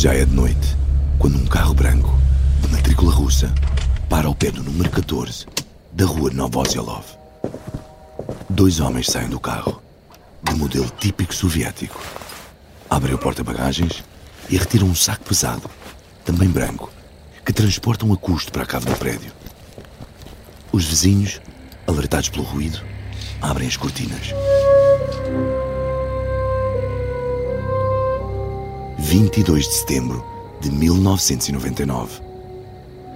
Já 0.00 0.14
é 0.14 0.24
de 0.24 0.34
noite, 0.34 0.78
quando 1.18 1.36
um 1.36 1.44
carro 1.44 1.74
branco, 1.74 2.18
de 2.62 2.68
matrícula 2.68 3.12
russa, 3.12 3.54
para 4.08 4.28
ao 4.28 4.34
pé 4.34 4.50
do 4.50 4.62
número 4.62 4.88
14 4.88 5.44
da 5.92 6.06
rua 6.06 6.30
Novoselov. 6.30 7.04
Dois 8.48 8.80
homens 8.80 9.08
saem 9.08 9.28
do 9.28 9.38
carro, 9.38 9.82
de 10.42 10.54
modelo 10.54 10.90
típico 10.98 11.34
soviético. 11.34 12.00
Abrem 12.88 13.12
o 13.12 13.18
porta-bagagens 13.18 14.02
e 14.48 14.56
retiram 14.56 14.86
um 14.86 14.94
saco 14.94 15.26
pesado, 15.26 15.68
também 16.24 16.48
branco, 16.48 16.90
que 17.44 17.52
transportam 17.52 18.10
a 18.10 18.16
custo 18.16 18.50
para 18.50 18.62
a 18.62 18.66
cave 18.66 18.86
do 18.86 18.96
prédio. 18.96 19.30
Os 20.72 20.86
vizinhos, 20.86 21.42
alertados 21.86 22.30
pelo 22.30 22.44
ruído, 22.44 22.80
abrem 23.42 23.68
as 23.68 23.76
cortinas. 23.76 24.32
22 29.10 29.66
de 29.66 29.74
setembro 29.74 30.24
de 30.60 30.70
1999. 30.70 32.20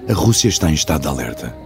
A 0.08 0.12
Rússia 0.12 0.48
está 0.48 0.68
em 0.68 0.74
estado 0.74 1.02
de 1.02 1.06
alerta. 1.06 1.56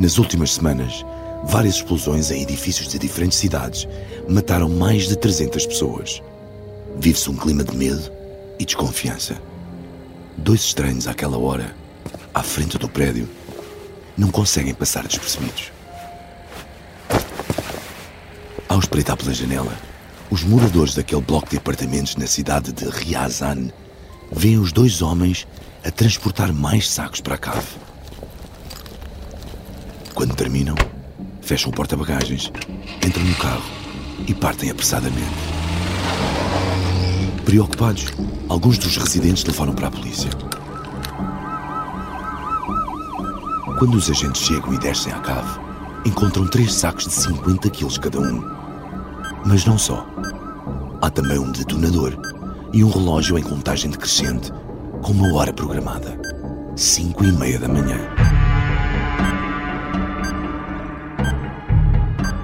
Nas 0.00 0.18
últimas 0.18 0.54
semanas, 0.54 1.06
várias 1.44 1.76
explosões 1.76 2.32
em 2.32 2.42
edifícios 2.42 2.88
de 2.88 2.98
diferentes 2.98 3.38
cidades 3.38 3.86
mataram 4.28 4.68
mais 4.68 5.06
de 5.06 5.14
300 5.16 5.64
pessoas. 5.64 6.20
Vive-se 6.98 7.30
um 7.30 7.36
clima 7.36 7.62
de 7.62 7.76
medo 7.76 8.10
e 8.58 8.64
desconfiança. 8.64 9.40
Dois 10.36 10.62
estranhos 10.62 11.06
àquela 11.06 11.38
hora, 11.38 11.72
à 12.34 12.42
frente 12.42 12.76
do 12.78 12.88
prédio, 12.88 13.28
não 14.18 14.28
conseguem 14.28 14.74
passar 14.74 15.06
despercebidos. 15.06 15.70
Ao 18.68 18.80
espreitar 18.80 19.16
pela 19.16 19.32
janela, 19.32 19.72
os 20.30 20.42
moradores 20.42 20.94
daquele 20.94 21.22
bloco 21.22 21.50
de 21.50 21.56
apartamentos 21.56 22.16
na 22.16 22.26
cidade 22.26 22.72
de 22.72 22.88
Ryazan 22.88 23.70
veem 24.32 24.58
os 24.58 24.72
dois 24.72 25.02
homens 25.02 25.46
a 25.84 25.90
transportar 25.90 26.52
mais 26.52 26.88
sacos 26.90 27.20
para 27.20 27.36
a 27.36 27.38
cave. 27.38 27.66
Quando 30.14 30.34
terminam, 30.34 30.74
fecham 31.40 31.70
o 31.70 31.74
porta-bagagens, 31.74 32.50
entram 33.06 33.24
no 33.24 33.34
carro 33.36 33.62
e 34.26 34.34
partem 34.34 34.70
apressadamente. 34.70 35.30
Preocupados, 37.44 38.06
alguns 38.48 38.78
dos 38.78 38.96
residentes 38.96 39.44
telefonam 39.44 39.74
para 39.74 39.88
a 39.88 39.90
polícia. 39.90 40.30
Quando 43.78 43.94
os 43.94 44.10
agentes 44.10 44.42
chegam 44.42 44.74
e 44.74 44.78
descem 44.78 45.12
à 45.12 45.20
cave, 45.20 45.60
encontram 46.04 46.48
três 46.48 46.72
sacos 46.72 47.04
de 47.04 47.12
50 47.12 47.70
quilos 47.70 47.98
cada 47.98 48.18
um. 48.18 48.65
Mas 49.46 49.64
não 49.64 49.78
só. 49.78 50.04
Há 51.00 51.08
também 51.08 51.38
um 51.38 51.52
detonador 51.52 52.18
e 52.72 52.82
um 52.82 52.90
relógio 52.90 53.38
em 53.38 53.42
contagem 53.44 53.88
decrescente 53.88 54.50
com 55.00 55.12
uma 55.12 55.32
hora 55.36 55.52
programada. 55.52 56.20
Cinco 56.74 57.24
e 57.24 57.30
meia 57.30 57.56
da 57.56 57.68
manhã. 57.68 57.96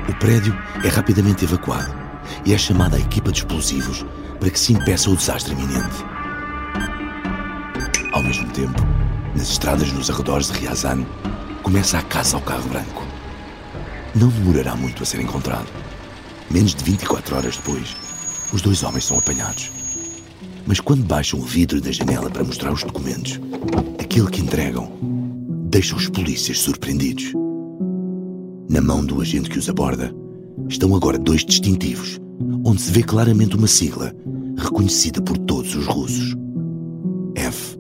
O 0.09 0.15
prédio 0.21 0.57
é 0.85 0.89
rapidamente 0.89 1.45
evacuado 1.45 1.93
e 2.47 2.55
é 2.55 2.59
chamada 2.59 2.97
a 2.97 3.01
equipa 3.01 3.33
de 3.33 3.39
explosivos 3.39 4.07
para 4.39 4.51
que 4.51 4.61
se 4.61 4.73
impeça 4.73 5.11
o 5.11 5.17
desastre 5.17 5.55
iminente. 5.55 6.05
Ao 8.13 8.23
mesmo 8.23 8.49
tempo, 8.51 8.81
nas 9.35 9.51
estradas 9.51 9.91
nos 9.93 10.09
arredores 10.09 10.53
de 10.53 10.61
Ryazan, 10.61 11.05
começa 11.65 11.99
a 11.99 12.03
caça 12.03 12.37
ao 12.37 12.43
carro 12.43 12.69
branco. 12.69 13.03
Não 14.15 14.29
demorará 14.29 14.77
muito 14.77 15.03
a 15.03 15.07
ser 15.07 15.21
encontrado. 15.21 15.67
Menos 16.53 16.75
de 16.75 16.85
24 16.85 17.35
horas 17.35 17.57
depois, 17.57 17.97
os 18.53 18.61
dois 18.61 18.83
homens 18.83 19.07
são 19.07 19.19
apanhados. 19.19 19.73
Mas 20.67 20.81
quando 20.81 21.03
baixam 21.03 21.41
o 21.41 21.43
vidro 21.43 21.81
da 21.81 21.91
janela 21.91 22.29
para 22.29 22.45
mostrar 22.45 22.71
os 22.71 22.83
documentos, 22.83 23.41
aquilo 23.99 24.31
que 24.31 24.43
entregam 24.43 24.93
deixa 25.71 25.97
os 25.97 26.11
polícias 26.11 26.59
surpreendidos. 26.59 27.33
Na 28.69 28.83
mão 28.83 29.03
do 29.03 29.23
agente 29.23 29.49
que 29.49 29.59
os 29.59 29.67
aborda 29.71 30.15
estão 30.69 30.95
agora 30.95 31.19
dois 31.19 31.43
distintivos, 31.43 32.21
onde 32.67 32.83
se 32.83 32.91
vê 32.91 33.03
claramente 33.03 33.57
uma 33.57 33.67
sigla 33.67 34.15
reconhecida 34.59 35.23
por 35.23 35.39
todos 35.39 35.75
os 35.75 35.87
russos: 35.87 36.37
F, 37.35 37.79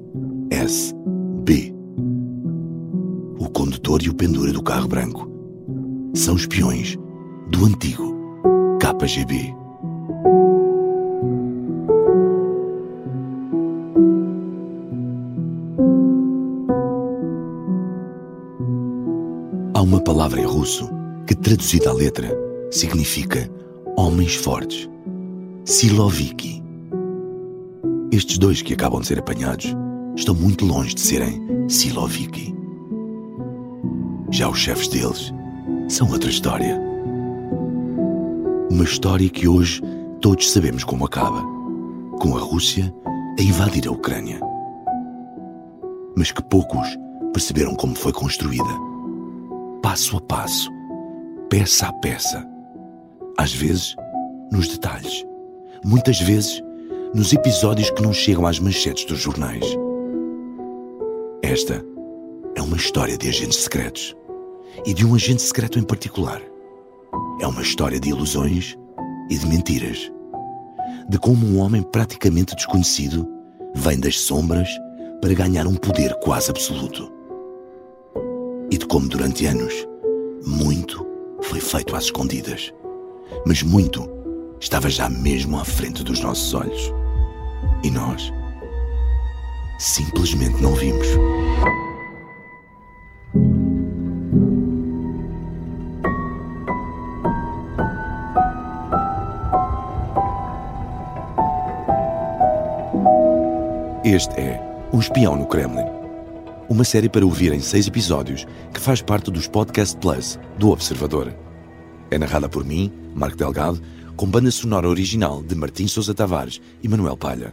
S, 0.50 0.94
B. 1.44 1.74
O 3.38 3.50
condutor 3.50 4.02
e 4.02 4.08
o 4.08 4.14
pendura 4.14 4.50
do 4.50 4.62
carro 4.62 4.88
branco 4.88 5.30
são 6.14 6.36
espiões 6.36 6.96
do 7.50 7.66
antigo 7.66 8.21
Há 19.74 19.80
uma 19.82 20.00
palavra 20.00 20.40
em 20.40 20.44
russo 20.44 20.88
que, 21.26 21.34
traduzida 21.34 21.90
à 21.90 21.92
letra, 21.92 22.30
significa 22.70 23.50
homens 23.96 24.34
fortes. 24.34 24.88
Siloviki. 25.64 26.62
Estes 28.10 28.38
dois 28.38 28.62
que 28.62 28.74
acabam 28.74 29.00
de 29.00 29.06
ser 29.06 29.18
apanhados 29.18 29.74
estão 30.16 30.34
muito 30.34 30.64
longe 30.64 30.94
de 30.94 31.00
serem 31.00 31.68
Siloviki. 31.68 32.54
Já 34.30 34.48
os 34.48 34.58
chefes 34.58 34.88
deles 34.88 35.32
são 35.88 36.10
outra 36.10 36.30
história. 36.30 36.91
Uma 38.72 38.84
história 38.84 39.28
que 39.28 39.46
hoje 39.46 39.82
todos 40.22 40.50
sabemos 40.50 40.82
como 40.82 41.04
acaba 41.04 41.42
com 42.18 42.34
a 42.34 42.40
Rússia 42.40 42.90
a 43.38 43.42
invadir 43.42 43.86
a 43.86 43.90
Ucrânia. 43.90 44.40
Mas 46.16 46.32
que 46.32 46.42
poucos 46.42 46.88
perceberam 47.34 47.74
como 47.74 47.94
foi 47.94 48.14
construída 48.14 48.70
passo 49.82 50.16
a 50.16 50.22
passo, 50.22 50.70
peça 51.50 51.88
a 51.88 51.92
peça. 51.92 52.48
Às 53.36 53.52
vezes, 53.52 53.94
nos 54.50 54.68
detalhes. 54.68 55.22
Muitas 55.84 56.18
vezes, 56.20 56.62
nos 57.14 57.30
episódios 57.30 57.90
que 57.90 58.00
não 58.00 58.14
chegam 58.14 58.46
às 58.46 58.58
manchetes 58.58 59.04
dos 59.04 59.20
jornais. 59.20 59.66
Esta 61.42 61.84
é 62.54 62.62
uma 62.62 62.78
história 62.78 63.18
de 63.18 63.28
agentes 63.28 63.58
secretos. 63.64 64.16
E 64.86 64.94
de 64.94 65.04
um 65.04 65.14
agente 65.14 65.42
secreto 65.42 65.78
em 65.78 65.82
particular. 65.82 66.40
É 67.40 67.46
uma 67.46 67.62
história 67.62 67.98
de 67.98 68.10
ilusões 68.10 68.76
e 69.30 69.36
de 69.36 69.46
mentiras. 69.46 70.10
De 71.08 71.18
como 71.18 71.46
um 71.46 71.58
homem 71.58 71.82
praticamente 71.82 72.54
desconhecido 72.54 73.28
vem 73.74 73.98
das 73.98 74.18
sombras 74.20 74.68
para 75.20 75.34
ganhar 75.34 75.66
um 75.66 75.74
poder 75.74 76.14
quase 76.20 76.50
absoluto 76.50 77.12
e 78.72 78.78
de 78.78 78.86
como 78.86 79.06
durante 79.06 79.44
anos 79.44 79.86
muito 80.46 81.06
foi 81.42 81.60
feito 81.60 81.94
às 81.94 82.04
escondidas, 82.04 82.72
mas 83.44 83.62
muito 83.62 84.08
estava 84.58 84.88
já 84.88 85.10
mesmo 85.10 85.58
à 85.58 85.64
frente 85.64 86.02
dos 86.02 86.20
nossos 86.20 86.54
olhos. 86.54 86.92
E 87.84 87.90
nós 87.90 88.32
simplesmente 89.78 90.62
não 90.62 90.74
vimos. 90.74 91.06
Este 104.22 104.40
é 104.40 104.60
Um 104.92 105.00
Espião 105.00 105.34
no 105.34 105.46
Kremlin 105.46 105.84
uma 106.68 106.84
série 106.84 107.08
para 107.08 107.26
ouvir 107.26 107.52
em 107.52 107.58
seis 107.58 107.88
episódios 107.88 108.46
que 108.72 108.78
faz 108.78 109.02
parte 109.02 109.32
dos 109.32 109.48
Podcast 109.48 109.96
Plus 109.98 110.38
do 110.56 110.70
Observador. 110.70 111.34
É 112.08 112.16
narrada 112.16 112.48
por 112.48 112.64
mim, 112.64 112.92
Marco 113.16 113.36
Delgado, 113.36 113.82
com 114.14 114.24
banda 114.24 114.48
sonora 114.52 114.88
original 114.88 115.42
de 115.42 115.56
Martim 115.56 115.88
Sousa 115.88 116.14
Tavares 116.14 116.60
e 116.80 116.86
Manuel 116.86 117.16
Palha. 117.16 117.52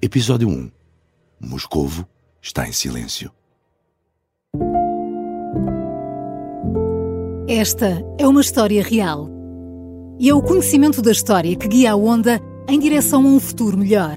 Episódio 0.00 0.48
1 0.48 0.70
Moscovo 1.38 2.08
está 2.40 2.66
em 2.66 2.72
silêncio. 2.72 3.30
Esta 7.46 8.02
é 8.18 8.26
uma 8.26 8.40
história 8.40 8.82
real. 8.82 9.28
E 10.18 10.30
é 10.30 10.34
o 10.34 10.40
conhecimento 10.40 11.02
da 11.02 11.12
história 11.12 11.54
que 11.56 11.68
guia 11.68 11.92
a 11.92 11.96
onda 11.96 12.40
em 12.68 12.78
direção 12.80 13.24
a 13.24 13.28
um 13.28 13.40
futuro 13.40 13.78
melhor. 13.78 14.16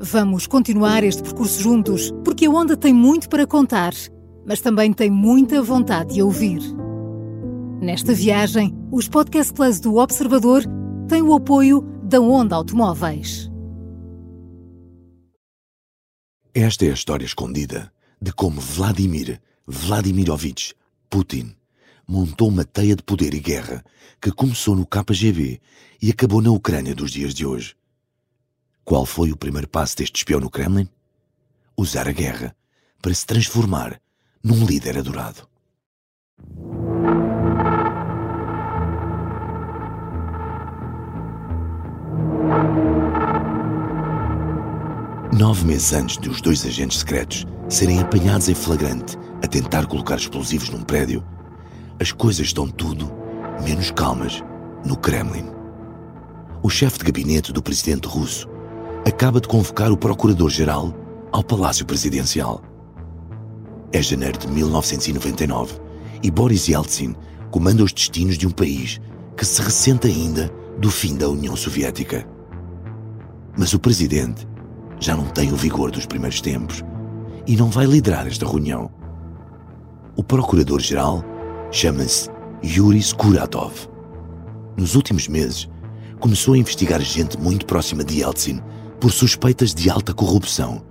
Vamos 0.00 0.46
continuar 0.46 1.04
este 1.04 1.22
percurso 1.22 1.62
juntos, 1.62 2.12
porque 2.24 2.46
a 2.46 2.50
Onda 2.50 2.76
tem 2.76 2.92
muito 2.92 3.28
para 3.28 3.46
contar, 3.46 3.92
mas 4.44 4.60
também 4.60 4.92
tem 4.92 5.10
muita 5.10 5.62
vontade 5.62 6.14
de 6.14 6.22
ouvir. 6.22 6.60
Nesta 7.80 8.12
viagem, 8.12 8.74
os 8.90 9.08
Podcast 9.08 9.52
Plus 9.52 9.78
do 9.78 9.96
Observador 9.96 10.64
têm 11.08 11.22
o 11.22 11.34
apoio 11.34 11.82
da 12.02 12.20
Onda 12.20 12.56
Automóveis. 12.56 13.50
Esta 16.52 16.86
é 16.86 16.90
a 16.90 16.94
história 16.94 17.24
escondida 17.24 17.92
de 18.20 18.32
como 18.32 18.60
Vladimir 18.60 19.40
Vladimirovich 19.66 20.74
Putin 21.08 21.54
montou 22.06 22.48
uma 22.48 22.64
teia 22.64 22.94
de 22.94 23.02
poder 23.02 23.34
e 23.34 23.40
guerra 23.40 23.84
que 24.20 24.30
começou 24.30 24.74
no 24.74 24.86
KGB 24.86 25.60
e 26.00 26.10
acabou 26.10 26.40
na 26.40 26.50
Ucrânia 26.50 26.94
dos 26.94 27.10
dias 27.10 27.34
de 27.34 27.46
hoje. 27.46 27.74
Qual 28.84 29.06
foi 29.06 29.32
o 29.32 29.36
primeiro 29.36 29.68
passo 29.68 29.96
deste 29.96 30.16
espião 30.16 30.40
no 30.40 30.50
Kremlin? 30.50 30.88
Usar 31.76 32.06
a 32.06 32.12
guerra 32.12 32.54
para 33.00 33.14
se 33.14 33.26
transformar 33.26 34.00
num 34.42 34.64
líder 34.64 34.98
adorado. 34.98 35.48
Nove 45.36 45.64
meses 45.64 45.92
antes 45.92 46.16
de 46.16 46.28
os 46.28 46.40
dois 46.40 46.64
agentes 46.64 46.98
secretos 46.98 47.44
serem 47.68 47.98
apanhados 47.98 48.48
em 48.48 48.54
flagrante 48.54 49.16
a 49.42 49.46
tentar 49.48 49.86
colocar 49.86 50.16
explosivos 50.16 50.68
num 50.68 50.82
prédio, 50.82 51.24
as 52.00 52.10
coisas 52.12 52.46
estão 52.46 52.68
tudo 52.68 53.10
menos 53.64 53.90
calmas 53.90 54.42
no 54.84 54.96
Kremlin. 54.96 55.46
O 56.62 56.68
chefe 56.68 56.98
de 56.98 57.04
gabinete 57.04 57.52
do 57.52 57.62
presidente 57.62 58.08
russo 58.08 58.48
acaba 59.06 59.40
de 59.40 59.48
convocar 59.48 59.92
o 59.92 59.96
procurador-geral 59.96 60.92
ao 61.30 61.44
Palácio 61.44 61.86
Presidencial. 61.86 62.62
É 63.92 64.02
janeiro 64.02 64.38
de 64.38 64.48
1999 64.48 65.78
e 66.22 66.30
Boris 66.30 66.68
Yeltsin 66.68 67.14
comanda 67.50 67.84
os 67.84 67.92
destinos 67.92 68.36
de 68.36 68.46
um 68.46 68.50
país 68.50 69.00
que 69.36 69.44
se 69.44 69.62
ressente 69.62 70.08
ainda 70.08 70.50
do 70.78 70.90
fim 70.90 71.16
da 71.16 71.28
União 71.28 71.54
Soviética. 71.54 72.26
Mas 73.56 73.72
o 73.72 73.78
presidente 73.78 74.48
já 74.98 75.14
não 75.14 75.26
tem 75.26 75.52
o 75.52 75.56
vigor 75.56 75.90
dos 75.90 76.06
primeiros 76.06 76.40
tempos 76.40 76.82
e 77.46 77.56
não 77.56 77.70
vai 77.70 77.86
liderar 77.86 78.26
esta 78.26 78.46
reunião. 78.46 78.90
O 80.16 80.24
procurador-geral 80.24 81.22
chama-se 81.73 82.29
Yuri 82.63 82.99
Skuratov. 82.99 83.87
Nos 84.77 84.95
últimos 84.95 85.27
meses, 85.27 85.69
começou 86.19 86.53
a 86.53 86.57
investigar 86.57 87.01
gente 87.01 87.37
muito 87.37 87.65
próxima 87.65 88.03
de 88.03 88.19
Yeltsin 88.19 88.61
por 88.99 89.11
suspeitas 89.11 89.73
de 89.73 89.89
alta 89.89 90.13
corrupção 90.13 90.81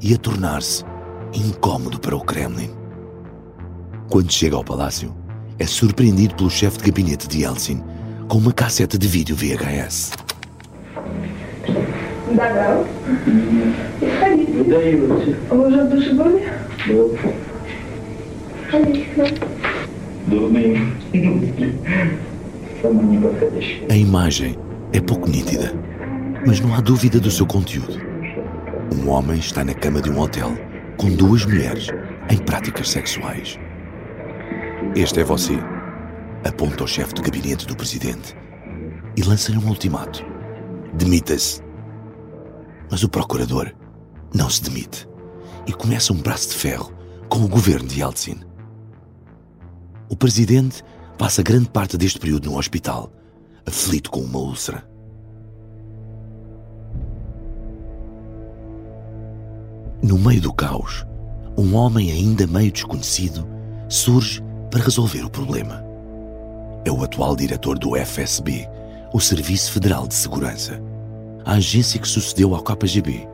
e 0.00 0.14
a 0.14 0.18
tornar-se 0.18 0.84
incômodo 1.32 1.98
para 1.98 2.16
o 2.16 2.24
Kremlin. 2.24 2.70
Quando 4.08 4.32
chega 4.32 4.56
ao 4.56 4.64
palácio, 4.64 5.14
é 5.58 5.66
surpreendido 5.66 6.34
pelo 6.34 6.50
chefe 6.50 6.78
de 6.78 6.84
gabinete 6.90 7.28
de 7.28 7.42
Yeltsin 7.42 7.82
com 8.28 8.38
uma 8.38 8.52
cassete 8.52 8.98
de 8.98 9.06
vídeo 9.06 9.36
VHS. 9.36 10.12
Добрал. 12.28 12.86
Ходите. 14.20 15.36
Вы 15.50 15.68
уже 15.68 15.84
в 15.84 15.90
душе 15.90 16.12
были? 16.14 16.52
Был. 16.88 17.18
Ходите 18.70 19.47
A 23.89 23.95
imagem 23.95 24.55
é 24.93 25.01
pouco 25.01 25.27
nítida, 25.27 25.73
mas 26.45 26.59
não 26.59 26.73
há 26.75 26.81
dúvida 26.81 27.19
do 27.19 27.31
seu 27.31 27.47
conteúdo. 27.47 27.97
Um 28.95 29.09
homem 29.09 29.39
está 29.39 29.63
na 29.63 29.73
cama 29.73 30.01
de 30.01 30.11
um 30.11 30.19
hotel 30.19 30.51
com 30.97 31.09
duas 31.09 31.45
mulheres 31.45 31.87
em 32.29 32.37
práticas 32.37 32.89
sexuais. 32.89 33.59
Este 34.95 35.21
é 35.21 35.23
você, 35.23 35.57
aponta 36.45 36.83
o 36.83 36.87
chefe 36.87 37.15
de 37.15 37.21
gabinete 37.21 37.65
do 37.65 37.75
presidente 37.75 38.35
e 39.17 39.23
lança-lhe 39.23 39.57
um 39.57 39.67
ultimato: 39.67 40.23
demita-se. 40.93 41.61
Mas 42.91 43.03
o 43.03 43.09
procurador 43.09 43.71
não 44.33 44.49
se 44.49 44.63
demite 44.63 45.07
e 45.65 45.73
começa 45.73 46.13
um 46.13 46.17
braço 46.17 46.49
de 46.49 46.55
ferro 46.55 46.93
com 47.29 47.39
o 47.39 47.47
governo 47.47 47.87
de 47.87 47.99
Yeltsin. 47.99 48.48
O 50.09 50.15
presidente 50.15 50.83
passa 51.19 51.43
grande 51.43 51.69
parte 51.69 51.95
deste 51.95 52.19
período 52.19 52.49
no 52.49 52.57
hospital, 52.57 53.11
aflito 53.63 54.09
com 54.09 54.21
uma 54.21 54.39
úlcera. 54.39 54.83
No 60.01 60.17
meio 60.17 60.41
do 60.41 60.51
caos, 60.51 61.05
um 61.55 61.75
homem 61.75 62.11
ainda 62.11 62.47
meio 62.47 62.71
desconhecido 62.71 63.47
surge 63.87 64.41
para 64.71 64.83
resolver 64.83 65.23
o 65.23 65.29
problema. 65.29 65.83
É 66.85 66.91
o 66.91 67.03
atual 67.03 67.35
diretor 67.35 67.77
do 67.77 67.95
FSB, 67.95 68.67
o 69.13 69.19
Serviço 69.19 69.73
Federal 69.73 70.07
de 70.07 70.15
Segurança, 70.15 70.81
a 71.45 71.53
agência 71.53 71.99
que 71.99 72.07
sucedeu 72.07 72.55
ao 72.55 72.63
KGB, 72.63 73.27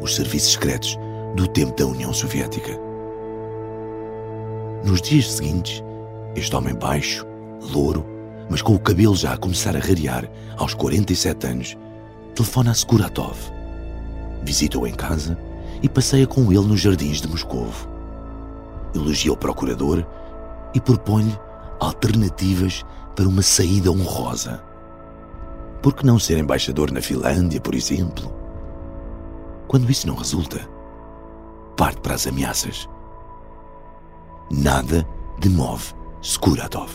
os 0.00 0.14
serviços 0.14 0.52
secretos 0.52 0.96
do 1.34 1.48
tempo 1.48 1.74
da 1.76 1.86
União 1.86 2.12
Soviética. 2.12 2.78
Nos 4.84 5.00
dias 5.00 5.32
seguintes, 5.32 5.82
este 6.34 6.54
homem 6.56 6.74
baixo, 6.74 7.26
louro, 7.72 8.04
mas 8.48 8.62
com 8.62 8.74
o 8.74 8.78
cabelo 8.78 9.14
já 9.14 9.34
a 9.34 9.36
começar 9.36 9.76
a 9.76 9.80
rarear 9.80 10.28
aos 10.56 10.74
47 10.74 11.46
anos, 11.46 11.76
telefona 12.34 12.70
a 12.70 12.74
Skuratov. 12.74 13.36
Visita-o 14.42 14.86
em 14.86 14.94
casa 14.94 15.38
e 15.82 15.88
passeia 15.88 16.26
com 16.26 16.50
ele 16.52 16.66
nos 16.66 16.80
jardins 16.80 17.20
de 17.20 17.28
Moscovo. 17.28 17.88
Elogia 18.94 19.32
o 19.32 19.36
procurador 19.36 20.04
e 20.74 20.80
propõe-lhe 20.80 21.38
alternativas 21.80 22.84
para 23.14 23.28
uma 23.28 23.42
saída 23.42 23.90
honrosa. 23.90 24.62
Por 25.82 25.94
que 25.94 26.06
não 26.06 26.18
ser 26.18 26.38
embaixador 26.38 26.90
na 26.90 27.02
Finlândia, 27.02 27.60
por 27.60 27.74
exemplo? 27.74 28.32
Quando 29.66 29.90
isso 29.90 30.06
não 30.06 30.14
resulta, 30.14 30.60
parte 31.76 32.00
para 32.00 32.14
as 32.14 32.26
ameaças. 32.26 32.88
Nada 34.50 35.06
demove 35.40 36.01
Skuratov. 36.21 36.89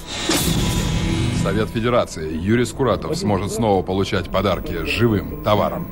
Совет 1.43 1.71
Федерации. 1.71 2.37
Юрий 2.39 2.65
Скуратов 2.65 3.17
сможет 3.17 3.53
снова 3.53 3.83
получать 3.83 4.31
подарки 4.31 4.85
живым 4.85 5.43
товаром. 5.43 5.87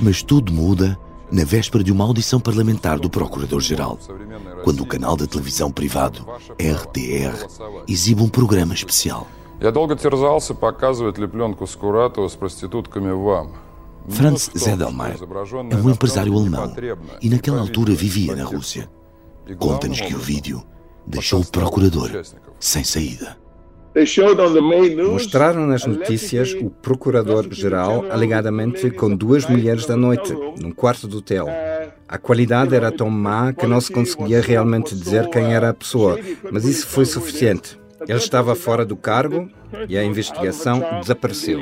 Mas 0.00 0.22
tudo 0.22 0.52
muda 0.52 0.98
na 1.30 1.44
véspera 1.44 1.82
de 1.82 1.90
uma 1.90 2.04
audição 2.04 2.38
parlamentar 2.38 2.98
do 3.00 3.08
Procurador-Geral, 3.08 3.98
quando 4.64 4.82
o 4.82 4.86
canal 4.86 5.16
de 5.16 5.26
televisão 5.26 5.70
privado 5.70 6.26
RTR 6.60 7.46
exibe 7.88 8.22
um 8.22 8.28
programa 8.28 8.74
especial. 8.74 9.26
Я 9.60 9.70
долго 9.70 9.96
терзался, 9.96 10.54
показывать 10.54 11.18
ли 11.18 11.26
пленку 11.26 11.66
Скуратова 11.66 12.28
с 12.28 12.34
проститутками 12.34 13.12
вам. 13.12 13.52
Franz 14.08 14.50
Zedelmeier 14.54 15.16
é 15.70 15.76
um 15.76 15.88
empresário 15.88 16.36
alemão 16.36 16.74
e 17.20 17.28
naquela 17.30 17.60
altura 17.60 17.94
vivia 17.94 18.34
na 18.34 18.44
Rússia. 18.44 18.90
Conta-nos 19.58 20.00
que 20.00 20.14
o 20.14 20.18
vídeo 20.18 20.62
deixou 21.07 21.41
o 21.41 21.45
procurador 21.45 22.09
sem 22.59 22.83
saída. 22.83 23.37
Mostraram 25.11 25.65
nas 25.65 25.85
notícias 25.85 26.53
o 26.53 26.69
procurador-geral 26.69 28.05
alegadamente 28.11 28.91
com 28.91 29.15
duas 29.15 29.47
mulheres 29.47 29.87
da 29.87 29.95
noite, 29.95 30.33
num 30.61 30.71
quarto 30.71 31.07
de 31.07 31.15
hotel. 31.15 31.47
A 32.07 32.17
qualidade 32.17 32.75
era 32.75 32.91
tão 32.91 33.09
má 33.09 33.51
que 33.53 33.65
não 33.65 33.81
se 33.81 33.91
conseguia 33.91 34.39
realmente 34.39 34.95
dizer 34.95 35.27
quem 35.29 35.53
era 35.53 35.69
a 35.69 35.73
pessoa, 35.73 36.19
mas 36.51 36.63
isso 36.63 36.85
foi 36.85 37.05
suficiente. 37.05 37.79
Ele 38.07 38.19
estava 38.19 38.53
fora 38.53 38.85
do 38.85 38.95
cargo 38.95 39.49
e 39.89 39.97
a 39.97 40.03
investigação 40.03 40.83
desapareceu. 41.01 41.59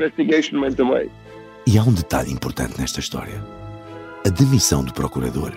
E 1.66 1.78
há 1.78 1.84
um 1.84 1.94
detalhe 1.94 2.32
importante 2.32 2.80
nesta 2.80 3.00
história. 3.00 3.42
A 4.26 4.30
demissão 4.30 4.84
do 4.84 4.94
procurador 4.94 5.54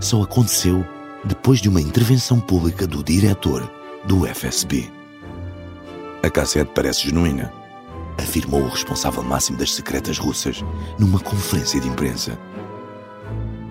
só 0.00 0.22
aconteceu 0.22 0.84
depois 1.24 1.60
de 1.60 1.68
uma 1.68 1.80
intervenção 1.80 2.40
pública 2.40 2.86
do 2.86 3.02
diretor 3.02 3.70
do 4.04 4.26
FSB. 4.26 4.90
A 6.22 6.30
cassete 6.30 6.70
parece 6.74 7.04
genuína, 7.04 7.52
afirmou 8.18 8.62
o 8.62 8.68
responsável 8.68 9.22
máximo 9.22 9.58
das 9.58 9.72
secretas 9.74 10.18
russas 10.18 10.64
numa 10.98 11.20
conferência 11.20 11.80
de 11.80 11.88
imprensa. 11.88 12.38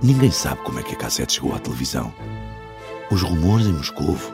Ninguém 0.01 0.31
sabe 0.31 0.61
como 0.63 0.79
é 0.79 0.83
que 0.83 0.93
a 0.93 0.97
cassete 0.97 1.33
chegou 1.33 1.53
à 1.53 1.59
televisão. 1.59 2.13
Os 3.11 3.21
rumores 3.21 3.67
em 3.67 3.73
Moscovo 3.73 4.31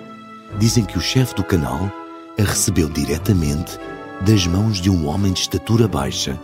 dizem 0.60 0.86
que 0.86 0.98
o 0.98 1.02
chefe 1.02 1.36
do 1.36 1.44
canal 1.44 1.92
a 2.40 2.44
recebeu 2.44 2.88
diretamente 2.88 3.78
das 4.22 4.46
mãos 4.48 4.80
de 4.80 4.90
um 4.90 5.08
homem 5.08 5.34
de 5.34 5.42
estatura 5.42 5.88
baixa 5.88 6.40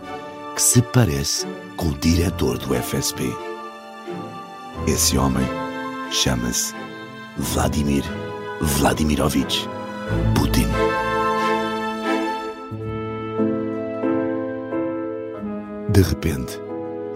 que 0.54 0.62
se 0.62 0.82
parece 0.82 1.46
com 1.76 1.88
o 1.88 1.98
diretor 1.98 2.58
do 2.58 2.74
FSB. 2.74 3.32
Esse 4.86 5.16
homem 5.16 5.63
chama-se 6.14 6.72
Vladimir 7.36 8.04
Vladimirovich 8.60 9.68
Putin. 10.36 10.68
De 15.90 16.00
repente, 16.02 16.60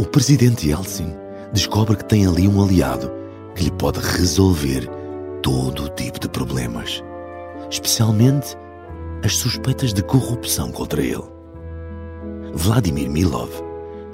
o 0.00 0.04
presidente 0.04 0.68
Yeltsin 0.68 1.14
descobre 1.52 1.96
que 1.96 2.04
tem 2.06 2.26
ali 2.26 2.48
um 2.48 2.60
aliado 2.60 3.12
que 3.54 3.64
lhe 3.64 3.70
pode 3.70 4.00
resolver 4.00 4.88
todo 5.42 5.84
o 5.84 5.88
tipo 5.90 6.18
de 6.18 6.28
problemas, 6.28 7.00
especialmente 7.70 8.56
as 9.24 9.36
suspeitas 9.36 9.94
de 9.94 10.02
corrupção 10.02 10.72
contra 10.72 11.00
ele. 11.00 11.22
Vladimir 12.52 13.08
Milov, 13.08 13.50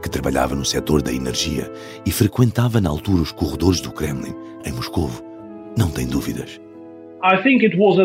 que 0.02 0.10
trabalhava 0.10 0.54
no 0.54 0.64
setor 0.64 1.00
da 1.00 1.12
energia 1.12 1.72
e 2.04 2.12
frequentava 2.12 2.82
na 2.82 2.90
altura 2.90 3.22
os 3.22 3.32
corredores 3.32 3.80
do 3.80 3.90
Kremlin, 3.90 4.34
em 4.64 4.72
Moscou, 4.72 5.10
não 5.76 5.90
tem 5.90 6.06
dúvidas. 6.06 6.60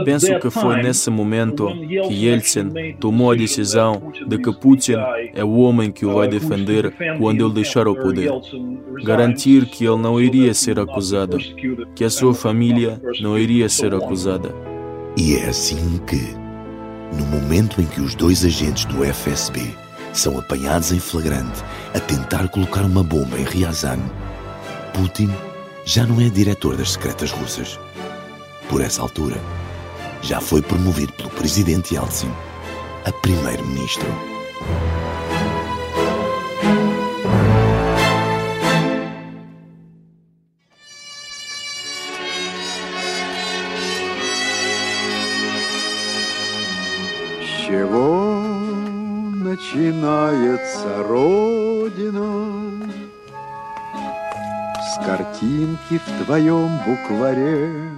Penso 0.05 0.39
que 0.39 0.49
foi 0.49 0.81
nesse 0.81 1.09
momento 1.09 1.67
que 2.07 2.25
Yeltsin 2.25 2.71
tomou 3.01 3.31
a 3.31 3.35
decisão 3.35 4.13
de 4.25 4.37
que 4.37 4.53
Putin 4.53 4.95
é 5.35 5.43
o 5.43 5.57
homem 5.57 5.91
que 5.91 6.05
o 6.05 6.13
vai 6.13 6.29
defender 6.29 6.93
quando 7.17 7.45
ele 7.45 7.53
deixar 7.53 7.85
o 7.87 7.95
poder. 7.95 8.31
Garantir 9.03 9.65
que 9.65 9.85
ele 9.85 9.97
não 9.97 10.21
iria 10.21 10.53
ser 10.53 10.79
acusado, 10.79 11.37
que 11.93 12.05
a 12.05 12.09
sua 12.09 12.33
família 12.33 13.01
não 13.21 13.37
iria 13.37 13.67
ser 13.67 13.93
acusada. 13.93 14.55
E 15.17 15.35
é 15.35 15.49
assim 15.49 15.99
que, 16.07 16.33
no 17.17 17.25
momento 17.25 17.81
em 17.81 17.85
que 17.85 17.99
os 17.99 18.15
dois 18.15 18.45
agentes 18.45 18.85
do 18.85 19.03
FSB 19.03 19.59
são 20.13 20.39
apanhados 20.39 20.93
em 20.93 20.99
flagrante 20.99 21.61
a 21.93 21.99
tentar 21.99 22.47
colocar 22.47 22.83
uma 22.83 23.03
bomba 23.03 23.37
em 23.37 23.43
Ryazan, 23.43 23.99
Putin 24.93 25.29
já 25.84 26.06
não 26.06 26.20
é 26.20 26.28
diretor 26.28 26.76
das 26.76 26.92
secretas 26.92 27.30
russas 27.30 27.78
por 28.68 28.80
essa 28.80 29.02
altura, 29.02 29.36
já 30.22 30.40
foi 30.40 30.62
promovido 30.62 31.12
pelo 31.12 31.30
presidente 31.30 31.94
Yeltsin 31.94 32.32
a 33.04 33.12
primeiro-ministro. 33.12 34.08
чего 47.66 48.24
начинается 49.42 51.02
Родина? 51.02 52.54
С 54.88 55.04
картинки 55.04 55.98
в 55.98 56.24
твоем 56.24 56.78
букваре 56.84 57.90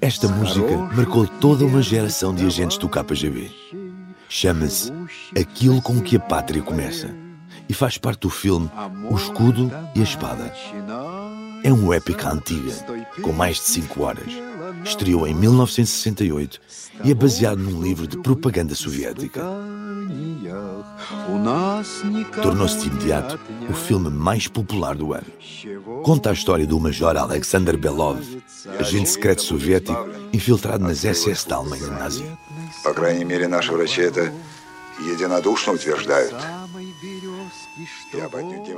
Esta 0.00 0.26
música 0.26 0.76
marcou 0.76 1.26
toda 1.28 1.64
uma 1.64 1.80
geração 1.80 2.34
de 2.34 2.44
agentes 2.44 2.76
do 2.76 2.88
KGB. 2.88 3.52
Chama-se 4.28 4.92
Aquilo 5.40 5.80
com 5.80 6.00
que 6.00 6.16
a 6.16 6.20
Pátria 6.20 6.60
Começa 6.62 7.08
e 7.68 7.74
faz 7.74 7.98
parte 7.98 8.22
do 8.22 8.30
filme 8.30 8.68
O 9.08 9.14
Escudo 9.14 9.70
e 9.94 10.00
a 10.00 10.02
Espada. 10.02 10.52
É 11.62 11.72
uma 11.72 11.94
épica 11.94 12.30
antiga, 12.30 12.72
com 13.22 13.32
mais 13.32 13.56
de 13.56 13.62
5 13.62 14.02
horas. 14.02 14.32
Estreou 14.84 15.26
em 15.26 15.34
1968 15.34 16.60
e 17.04 17.10
é 17.10 17.14
baseado 17.14 17.58
num 17.58 17.82
livro 17.82 18.06
de 18.06 18.18
propaganda 18.18 18.74
soviética. 18.74 19.42
Tornou-se 22.42 22.80
de 22.80 22.88
imediato 22.88 23.38
o 23.68 23.72
filme 23.72 24.10
mais 24.10 24.48
popular 24.48 24.94
do 24.94 25.12
ano. 25.12 25.26
Conta 26.04 26.30
a 26.30 26.32
história 26.32 26.66
do 26.66 26.78
Major 26.78 27.16
Alexander 27.16 27.76
Belov, 27.76 28.20
agente 28.78 29.10
secreto 29.10 29.42
soviético 29.42 30.08
infiltrado 30.32 30.84
nas 30.84 30.98
SS 30.98 31.46
da 31.48 31.56
Alemanha 31.56 31.86
nazi. 31.88 32.24
По 32.82 32.92
крайней 32.92 33.24
мере, 33.24 33.46
наши 33.46 33.72
врачи 33.72 34.00
это 34.00 34.32
единодушно 35.00 35.74
утверждают. 35.74 36.34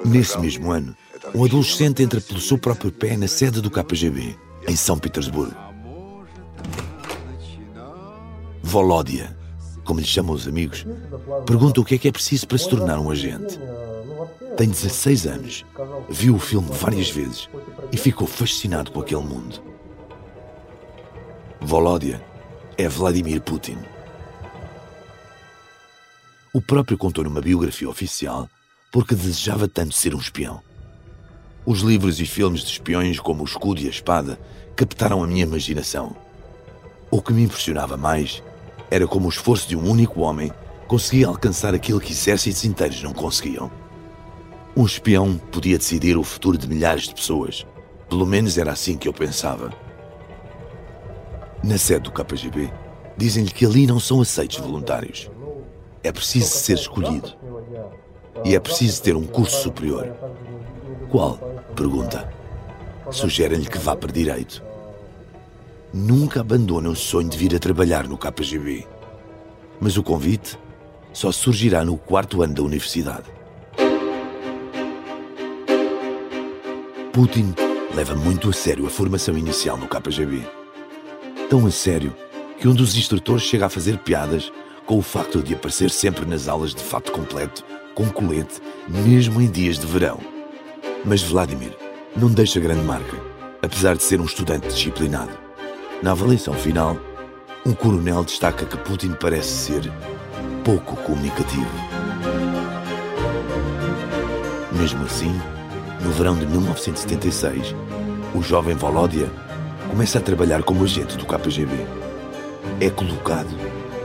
Nesse 0.04 0.38
mesmo 0.38 0.70
ano, 0.70 0.96
um 1.34 1.44
adolescente 1.44 2.02
entra 2.02 2.20
pelo 2.20 2.40
seu 2.40 2.58
próprio 2.58 2.92
pé 2.92 3.16
na 3.16 3.28
sede 3.28 3.60
do 3.60 3.70
KGB, 3.70 4.36
em 4.68 4.76
São 4.76 4.98
Petersburgo. 4.98 5.67
Volódia, 8.69 9.35
como 9.83 9.99
lhe 9.99 10.05
chamam 10.05 10.35
os 10.35 10.47
amigos, 10.47 10.85
pergunta 11.43 11.81
o 11.81 11.83
que 11.83 11.95
é 11.95 11.97
que 11.97 12.07
é 12.07 12.11
preciso 12.11 12.47
para 12.47 12.59
se 12.59 12.69
tornar 12.69 12.99
um 12.99 13.09
agente. 13.09 13.59
Tem 14.55 14.69
16 14.69 15.25
anos, 15.25 15.65
viu 16.07 16.35
o 16.35 16.39
filme 16.39 16.69
várias 16.71 17.09
vezes 17.09 17.49
e 17.91 17.97
ficou 17.97 18.27
fascinado 18.27 18.91
com 18.91 19.01
aquele 19.01 19.23
mundo. 19.23 19.59
Volódia 21.59 22.23
é 22.77 22.87
Vladimir 22.87 23.41
Putin. 23.41 23.79
O 26.53 26.61
próprio 26.61 26.95
contou 26.95 27.23
numa 27.23 27.41
biografia 27.41 27.89
oficial 27.89 28.47
porque 28.91 29.15
desejava 29.15 29.67
tanto 29.67 29.95
ser 29.95 30.13
um 30.13 30.19
espião. 30.19 30.61
Os 31.65 31.79
livros 31.79 32.21
e 32.21 32.25
filmes 32.27 32.61
de 32.61 32.73
espiões 32.73 33.19
como 33.19 33.41
O 33.41 33.47
Escudo 33.47 33.81
e 33.81 33.87
a 33.87 33.89
Espada 33.89 34.39
captaram 34.75 35.23
a 35.23 35.27
minha 35.27 35.45
imaginação. 35.45 36.15
O 37.09 37.19
que 37.19 37.33
me 37.33 37.41
impressionava 37.41 37.97
mais 37.97 38.43
era 38.91 39.07
como 39.07 39.27
o 39.27 39.29
esforço 39.29 39.67
de 39.67 39.75
um 39.75 39.89
único 39.89 40.21
homem 40.21 40.51
conseguia 40.87 41.27
alcançar 41.27 41.75
aquilo 41.75 41.99
que 41.99 42.11
exércitos 42.11 42.65
inteiros 42.65 43.03
não 43.03 43.13
conseguiam. 43.13 43.71
Um 44.75 44.85
espião 44.85 45.37
podia 45.51 45.77
decidir 45.77 46.17
o 46.17 46.23
futuro 46.23 46.57
de 46.57 46.67
milhares 46.67 47.03
de 47.03 47.13
pessoas. 47.13 47.65
Pelo 48.09 48.25
menos 48.25 48.57
era 48.57 48.71
assim 48.71 48.97
que 48.97 49.07
eu 49.07 49.13
pensava. 49.13 49.71
Na 51.63 51.77
sede 51.77 52.03
do 52.03 52.11
KGB, 52.11 52.71
dizem-lhe 53.15 53.51
que 53.51 53.65
ali 53.65 53.85
não 53.85 53.99
são 53.99 54.21
aceitos 54.21 54.57
voluntários. 54.57 55.29
É 56.01 56.11
preciso 56.11 56.47
ser 56.47 56.73
escolhido. 56.73 57.35
E 58.43 58.55
é 58.55 58.59
preciso 58.59 59.03
ter 59.03 59.15
um 59.15 59.25
curso 59.25 59.61
superior. 59.61 60.11
Qual? 61.11 61.37
Pergunta. 61.75 62.31
Sugerem-lhe 63.11 63.67
que 63.67 63.77
vá 63.77 63.95
para 63.95 64.11
direito 64.11 64.68
nunca 65.93 66.41
abandona 66.41 66.89
o 66.89 66.95
sonho 66.95 67.29
de 67.29 67.37
vir 67.37 67.55
a 67.55 67.59
trabalhar 67.59 68.07
no 68.07 68.17
KGB. 68.17 68.87
Mas 69.79 69.97
o 69.97 70.03
convite 70.03 70.57
só 71.11 71.31
surgirá 71.31 71.83
no 71.83 71.97
quarto 71.97 72.41
ano 72.41 72.53
da 72.53 72.63
universidade. 72.63 73.25
Putin 77.11 77.53
leva 77.93 78.15
muito 78.15 78.49
a 78.49 78.53
sério 78.53 78.85
a 78.85 78.89
formação 78.89 79.37
inicial 79.37 79.77
no 79.77 79.87
KGB. 79.87 80.41
Tão 81.49 81.65
a 81.65 81.71
sério 81.71 82.15
que 82.59 82.67
um 82.67 82.73
dos 82.73 82.95
instrutores 82.95 83.43
chega 83.43 83.65
a 83.65 83.69
fazer 83.69 83.97
piadas 83.99 84.51
com 84.85 84.97
o 84.97 85.01
facto 85.01 85.41
de 85.41 85.53
aparecer 85.53 85.89
sempre 85.89 86.25
nas 86.25 86.47
aulas 86.47 86.73
de 86.73 86.83
fato 86.83 87.11
completo, 87.11 87.63
com 87.93 88.09
colete, 88.09 88.61
mesmo 88.87 89.41
em 89.41 89.49
dias 89.49 89.77
de 89.77 89.85
verão. 89.85 90.19
Mas 91.03 91.21
Vladimir 91.21 91.75
não 92.15 92.29
deixa 92.29 92.59
grande 92.59 92.83
marca, 92.83 93.17
apesar 93.61 93.95
de 93.95 94.03
ser 94.03 94.19
um 94.19 94.25
estudante 94.25 94.67
disciplinado. 94.67 95.48
Na 96.01 96.11
avaliação 96.11 96.53
final, 96.53 96.97
um 97.65 97.73
coronel 97.73 98.23
destaca 98.23 98.65
que 98.65 98.77
Putin 98.77 99.11
parece 99.19 99.49
ser 99.49 99.91
pouco 100.63 100.95
comunicativo. 100.95 101.69
Mesmo 104.71 105.03
assim, 105.03 105.37
no 106.01 106.09
verão 106.11 106.37
de 106.37 106.45
1976, 106.45 107.75
o 108.33 108.41
jovem 108.41 108.75
Volodya 108.75 109.29
começa 109.89 110.19
a 110.19 110.21
trabalhar 110.21 110.63
como 110.63 110.85
agente 110.85 111.17
do 111.17 111.25
KGB. 111.25 111.75
É 112.79 112.89
colocado 112.89 113.49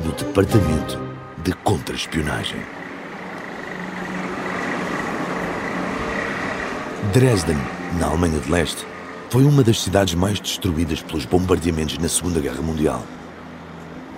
no 0.05 0.11
departamento 0.11 0.99
de 1.45 1.53
contra-espionagem. 1.53 2.61
Dresden, 7.13 7.57
na 8.01 8.09
Alemanha 8.09 8.41
de 8.41 8.51
Leste, 8.51 8.85
foi 9.31 9.45
uma 9.45 9.63
das 9.63 9.81
cidades 9.81 10.15
mais 10.15 10.39
destruídas 10.39 11.03
pelos 11.03 11.25
bombardeamentos 11.25 11.99
na 11.99 12.09
Segunda 12.09 12.41
Guerra 12.41 12.63
Mundial. 12.63 13.03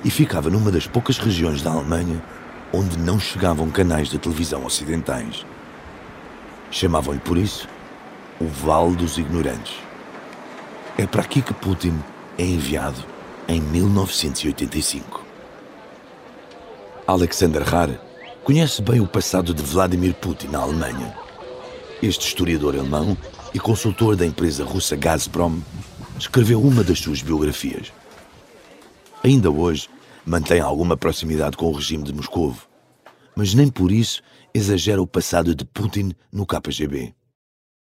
E 0.04 0.10
ficava 0.10 0.50
numa 0.50 0.70
das 0.70 0.86
poucas 0.86 1.18
regiões 1.18 1.62
da 1.62 1.70
Alemanha 1.70 2.22
onde 2.72 2.98
não 2.98 3.18
chegavam 3.18 3.70
canais 3.70 4.08
de 4.08 4.18
televisão 4.18 4.64
ocidentais. 4.64 5.46
Chamavam-lhe 6.70 7.20
por 7.20 7.38
isso 7.38 7.68
o 8.40 8.46
Vale 8.46 8.96
dos 8.96 9.16
Ignorantes. 9.16 9.74
É 10.98 11.06
para 11.06 11.22
aqui 11.22 11.40
que 11.40 11.54
Putin 11.54 11.98
é 12.36 12.44
enviado 12.44 13.02
em 13.48 13.60
1985. 13.60 15.24
Alexander 17.06 17.62
Haar 17.74 17.90
conhece 18.44 18.82
bem 18.82 19.00
o 19.00 19.06
passado 19.06 19.54
de 19.54 19.62
Vladimir 19.62 20.14
Putin 20.14 20.48
na 20.48 20.58
Alemanha. 20.58 21.16
Este 22.02 22.26
historiador 22.26 22.74
alemão 22.74 23.16
e 23.56 23.58
consultor 23.58 24.14
da 24.16 24.26
empresa 24.26 24.62
russa 24.62 24.94
Gazprom, 24.94 25.60
escreveu 26.18 26.60
uma 26.60 26.84
das 26.84 26.98
suas 26.98 27.22
biografias. 27.22 27.90
Ainda 29.24 29.50
hoje 29.50 29.88
mantém 30.26 30.60
alguma 30.60 30.94
proximidade 30.94 31.56
com 31.56 31.70
o 31.70 31.72
regime 31.72 32.04
de 32.04 32.12
Moscou, 32.12 32.54
mas 33.34 33.54
nem 33.54 33.68
por 33.68 33.90
isso 33.90 34.20
exagera 34.52 35.00
o 35.00 35.06
passado 35.06 35.54
de 35.54 35.64
Putin 35.64 36.12
no 36.30 36.44
KGB. 36.44 37.14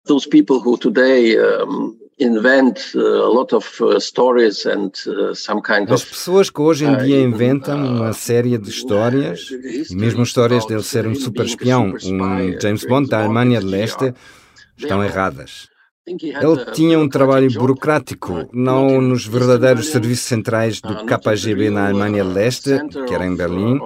Those 0.08 0.28
people 0.28 0.56
who 0.56 0.76
today 0.76 1.38
um, 1.38 1.96
invent 2.20 2.96
uh, 2.96 3.00
a 3.00 3.30
lot 3.30 3.54
of 3.54 3.70
uh, 3.84 4.00
stories 4.00 4.66
and 4.66 4.92
uh, 5.06 5.36
some 5.36 5.62
kind 5.62 5.88
As 5.92 6.04
pessoas 6.04 6.50
que 6.50 6.62
hoje 6.62 6.86
em 6.86 6.98
dia 6.98 7.22
inventam 7.22 7.78
uma 7.78 8.14
série 8.14 8.58
de 8.58 8.72
histórias, 8.72 9.52
e 9.88 9.96
mesmo 9.96 10.24
histórias 10.24 10.66
dele 10.66 10.82
ser 10.82 11.06
um 11.06 11.14
super 11.14 11.46
espião, 11.46 11.94
um 12.06 12.60
James 12.60 12.84
Bond 12.86 13.08
da 13.08 13.20
Alemanha 13.20 13.60
de 13.60 13.68
Leste, 13.68 14.16
estão 14.80 15.04
erradas. 15.04 15.68
Ele 16.08 16.72
tinha 16.74 16.98
um 16.98 17.08
trabalho 17.08 17.52
burocrático, 17.54 18.50
não 18.52 19.00
nos 19.00 19.28
verdadeiros 19.28 19.90
serviços 19.90 20.26
centrais 20.26 20.82
do 20.82 21.06
KGB 21.06 21.70
na 21.70 21.88
Alemanha 21.88 22.24
Leste, 22.24 22.80
que 23.08 23.14
era 23.14 23.28
em 23.28 23.36
Berlim, 23.36 23.80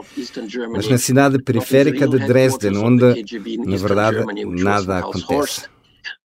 mas 0.71 0.87
na 0.87 0.97
cidade 0.97 1.41
periférica 1.43 2.07
de 2.07 2.19
Dresden, 2.19 2.77
onde, 2.77 3.25
na 3.65 3.75
verdade, 3.75 4.23
nada 4.45 4.99
acontece. 4.99 5.73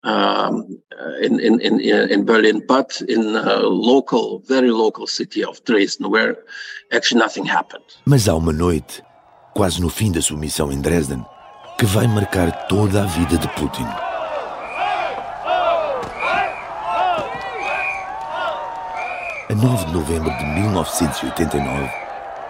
um, 0.05 0.81
in, 1.23 1.41
in, 1.41 1.61
in, 1.61 1.81
in 2.11 2.25
Berlin, 2.25 2.63
but 2.67 3.01
in 3.09 3.37
a 3.37 3.61
local, 3.61 4.43
very 4.49 4.71
local 4.71 5.07
city 5.07 5.45
of 5.45 5.63
Dresden, 5.65 6.11
where 6.11 6.37
actually 6.93 7.21
nothing 7.21 7.45
happened. 7.45 7.85
Mas 8.05 8.29
há 8.29 8.35
uma 8.35 8.53
noite, 8.53 9.03
quase 9.55 9.81
no 9.81 9.89
fim 9.89 10.13
da 10.13 10.23
sua 10.23 10.37
missão 10.37 10.73
em 10.73 10.81
Dresden, 10.81 11.25
que 11.79 11.87
vai 11.87 12.07
marcar 12.07 12.67
toda 12.69 13.03
a 13.03 13.07
vida 13.07 13.39
de 13.39 13.49
Putin. 13.55 13.87
A 19.50 19.55
9 19.55 19.87
de 19.87 19.93
novembro 19.95 20.31
de 20.37 20.45
1989, 20.45 21.90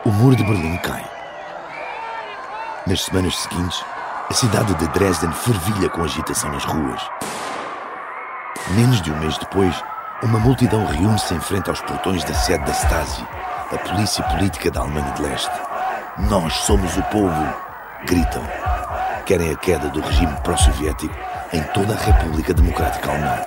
o 0.04 0.10
muro 0.10 0.34
de 0.34 0.42
Berlim 0.42 0.76
cai. 0.78 1.08
Nas 2.88 3.04
semanas 3.04 3.36
seguintes, 3.36 3.84
a 4.28 4.34
cidade 4.34 4.74
de 4.74 4.88
Dresden 4.88 5.30
fervilha 5.30 5.88
com 5.90 6.02
agitação 6.02 6.50
nas 6.50 6.64
ruas. 6.64 7.00
Menos 8.70 9.00
de 9.00 9.12
um 9.12 9.18
mês 9.20 9.38
depois, 9.38 9.80
uma 10.24 10.40
multidão 10.40 10.84
reúne-se 10.86 11.32
em 11.34 11.40
frente 11.40 11.70
aos 11.70 11.80
portões 11.82 12.24
da 12.24 12.34
sede 12.34 12.64
da 12.64 12.72
Stasi, 12.72 13.24
a 13.72 13.78
polícia 13.78 14.24
política 14.24 14.68
da 14.68 14.80
Alemanha 14.80 15.12
de 15.12 15.22
Leste. 15.22 15.56
Nós 16.28 16.52
somos 16.52 16.96
o 16.96 17.02
povo! 17.04 17.54
gritam. 18.06 18.42
Querem 19.24 19.52
a 19.52 19.56
queda 19.56 19.88
do 19.90 20.00
regime 20.00 20.34
pró-soviético 20.42 21.14
em 21.52 21.62
toda 21.62 21.94
a 21.94 21.96
República 21.96 22.52
Democrática 22.52 23.08
Alemã. 23.08 23.38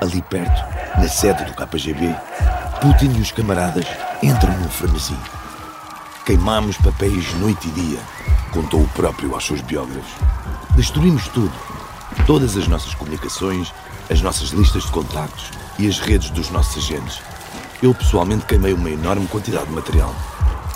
Ali 0.00 0.20
perto, 0.22 0.75
na 0.98 1.08
sede 1.08 1.44
do 1.44 1.52
KGB, 1.52 2.14
Putin 2.80 3.12
e 3.18 3.20
os 3.20 3.30
camaradas 3.30 3.86
entram 4.22 4.52
num 4.58 4.68
frenesi. 4.68 5.16
Queimamos 6.24 6.76
papéis 6.78 7.34
noite 7.34 7.68
e 7.68 7.70
dia, 7.72 7.98
contou 8.50 8.82
o 8.82 8.88
próprio 8.88 9.34
aos 9.34 9.44
seus 9.44 9.60
biógrafos. 9.60 10.12
Destruímos 10.74 11.28
tudo. 11.28 11.52
Todas 12.26 12.56
as 12.56 12.66
nossas 12.66 12.94
comunicações, 12.94 13.72
as 14.10 14.22
nossas 14.22 14.50
listas 14.50 14.84
de 14.84 14.90
contactos 14.90 15.50
e 15.78 15.86
as 15.86 15.98
redes 15.98 16.30
dos 16.30 16.50
nossos 16.50 16.82
agentes. 16.82 17.20
Eu 17.82 17.94
pessoalmente 17.94 18.46
queimei 18.46 18.72
uma 18.72 18.90
enorme 18.90 19.26
quantidade 19.26 19.66
de 19.66 19.72
material. 19.72 20.14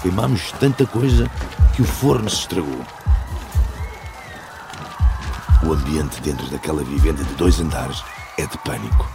Queimamos 0.03 0.53
tanta 0.53 0.87
coisa 0.87 1.31
que 1.75 1.83
o 1.83 1.87
forno 1.87 2.29
se 2.29 2.41
estragou. 2.41 2.85
O 5.63 5.73
ambiente 5.73 6.21
dentro 6.21 6.47
daquela 6.49 6.85
vivenda 6.85 7.25
de 7.25 7.35
dois 7.35 7.59
andares 7.61 8.03
é 8.37 8.47
de 8.47 8.59
pânico. 8.59 9.09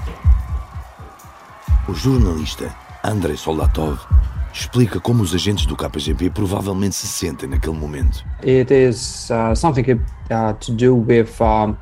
O 1.87 1.93
jornalista 1.93 2.73
Andrei 3.03 3.37
Soldatov 3.37 3.99
explica 4.51 4.99
como 4.99 5.21
os 5.21 5.35
agentes 5.35 5.67
do 5.67 5.75
KGB 5.75 6.31
provavelmente 6.31 6.95
se 6.95 7.05
sentem 7.05 7.47
naquele 7.47 7.77
momento. 7.77 8.25
It 8.43 8.73
is 8.73 9.29
uh, 9.29 9.55
something 9.55 9.91
uh, 9.91 10.53
to 10.61 10.71
do 10.71 10.95
with 10.95 11.29
uh, 11.39 11.75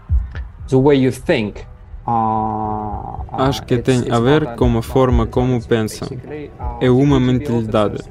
the 0.67 0.75
way 0.75 0.97
you 0.97 1.09
think. 1.09 1.61
Uh, 2.05 3.23
Acho 3.31 3.63
que 3.63 3.77
tem 3.77 4.11
a 4.11 4.19
ver 4.19 4.55
com 4.55 4.77
a 4.77 4.81
forma 4.81 5.25
como 5.25 5.65
pensam. 5.65 6.09
É 6.81 6.89
uma 6.89 7.17
mentalidade. 7.17 8.03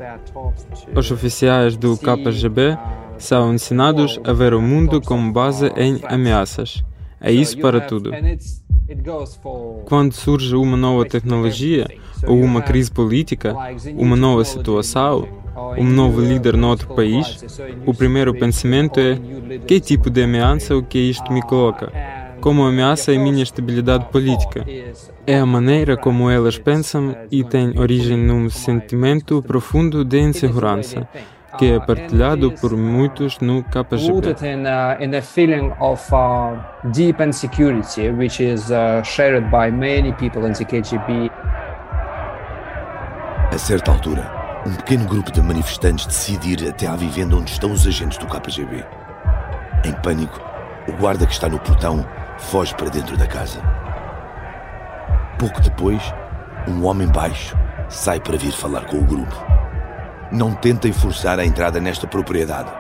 Os 0.97 1.11
oficiais 1.11 1.77
do 1.77 1.99
KGB 1.99 2.79
são 3.19 3.53
ensinados 3.53 4.19
a 4.25 4.33
ver 4.33 4.55
o 4.55 4.63
mundo 4.63 4.99
como 5.03 5.31
base 5.31 5.71
em 5.77 6.01
ameaças. 6.09 6.83
É 7.23 7.33
isso 7.33 7.57
para 7.59 7.81
tudo. 7.81 8.11
Quando 9.87 10.13
surge 10.13 10.55
uma 10.57 10.77
nova 10.77 11.05
tecnologia, 11.07 11.87
ou 12.27 12.41
uma 12.41 12.61
crise 12.61 12.91
política, 12.91 13.55
uma 13.97 14.17
nova 14.17 14.45
situação, 14.45 15.29
um 15.79 15.85
novo 15.85 16.21
líder 16.21 16.57
noutro 16.57 16.95
país, 16.95 17.45
o 17.87 17.95
primeiro 17.95 18.35
pensamento 18.35 18.99
é: 18.99 19.19
que 19.67 19.81
tipo 19.81 20.11
de 20.11 20.25
ameaça 20.25 20.77
o 20.77 20.83
que 20.83 20.99
isto 20.99 21.33
me 21.33 21.43
coloca? 21.43 21.93
Como 22.41 22.65
ameaça 22.65 23.13
a 23.13 23.19
minha 23.19 23.43
estabilidade 23.43 24.07
política. 24.07 24.67
É 25.25 25.39
a 25.39 25.47
maneira 25.47 25.97
como 25.97 26.29
elas 26.29 26.59
pensam 26.59 27.15
e 27.31 27.45
tem 27.45 27.79
origem 27.79 28.17
num 28.17 28.51
sentimento 28.51 29.41
profundo 29.41 30.05
de 30.05 30.19
insegurança 30.19 31.09
que 31.59 31.73
é 31.73 31.81
partilhado 31.81 32.53
por 32.53 32.77
muitos 32.77 33.39
no 33.41 33.63
KGB. 33.65 34.33
Uh, 34.33 35.03
in 35.03 35.15
a 35.15 35.23
feeling 35.23 35.73
of 35.81 36.03
uh, 36.13 36.57
deep 36.93 37.21
insecurity, 37.21 38.11
which 38.11 38.41
is 38.41 38.71
uh, 38.71 39.03
shared 39.03 39.51
by 39.51 39.71
many 39.71 40.13
people 40.13 40.47
in 40.47 40.53
the 40.53 40.65
KGB. 40.65 41.31
A 43.53 43.59
certa 43.59 43.91
altura, 43.91 44.63
um 44.67 44.75
pequeno 44.75 45.07
grupo 45.07 45.31
de 45.31 45.43
manifestantes 45.43 46.07
decide 46.07 46.53
ir 46.53 46.69
até 46.69 46.87
à 46.87 46.97
vivenda 46.97 47.37
onde 47.37 47.51
estão 47.51 47.73
os 47.73 47.87
agentes 47.87 48.19
do 48.19 48.27
KGB. 48.27 48.85
Em 49.85 49.93
pânico, 50.03 50.41
o 50.89 50.93
guarda 50.93 51.27
que 51.27 51.33
está 51.33 51.49
no 51.49 51.59
portão 51.59 52.07
foge 52.39 52.75
para 52.75 52.89
dentro 52.89 53.17
da 53.17 53.27
casa. 53.27 53.61
Pouco 55.39 55.61
depois, 55.61 56.03
um 56.67 56.85
homem 56.87 57.09
baixo 57.09 57.57
sai 57.89 58.21
para 58.21 58.37
vir 58.37 58.53
falar 58.53 58.87
com 58.87 58.99
o 58.99 59.05
grupo. 59.05 59.62
Não 60.33 60.55
tentem 60.55 60.95
forçar 60.95 61.39
a 61.39 61.45
entrada 61.45 61.79
nesta 61.79 62.07
propriedade. 62.07 62.73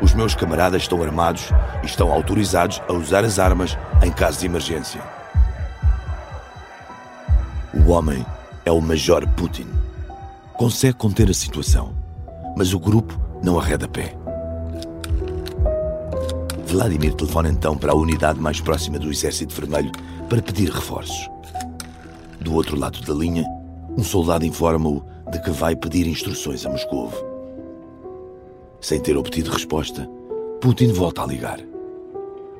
Os 0.00 0.14
meus 0.14 0.34
camaradas 0.34 0.80
estão 0.80 1.02
armados 1.02 1.50
e 1.82 1.86
estão 1.86 2.10
autorizados 2.10 2.80
a 2.88 2.92
usar 2.94 3.22
as 3.22 3.38
armas 3.38 3.76
em 4.02 4.10
caso 4.10 4.40
de 4.40 4.46
emergência. 4.46 5.02
O 7.74 7.90
homem 7.90 8.24
é 8.64 8.72
o 8.72 8.80
Major 8.80 9.28
Putin. 9.28 9.66
Consegue 10.54 10.94
conter 10.94 11.28
a 11.28 11.34
situação, 11.34 11.94
mas 12.56 12.72
o 12.72 12.78
grupo 12.78 13.20
não 13.42 13.58
arreda 13.58 13.86
pé. 13.86 14.16
Vladimir 16.66 17.12
telefona 17.12 17.50
então 17.50 17.76
para 17.76 17.92
a 17.92 17.96
unidade 17.96 18.40
mais 18.40 18.58
próxima 18.58 18.98
do 18.98 19.10
Exército 19.10 19.54
Vermelho 19.54 19.92
para 20.30 20.40
pedir 20.40 20.70
reforços. 20.70 21.28
Do 22.40 22.54
outro 22.54 22.74
lado 22.74 23.02
da 23.02 23.12
linha, 23.12 23.44
um 23.98 24.02
soldado 24.02 24.46
informa-o 24.46 25.04
de 25.30 25.40
que 25.40 25.50
vai 25.50 25.74
pedir 25.74 26.06
instruções 26.06 26.64
a 26.64 26.70
Moscou. 26.70 27.10
Sem 28.80 29.00
ter 29.00 29.16
obtido 29.16 29.50
resposta, 29.50 30.08
Putin 30.60 30.92
volta 30.92 31.22
a 31.22 31.26
ligar. 31.26 31.60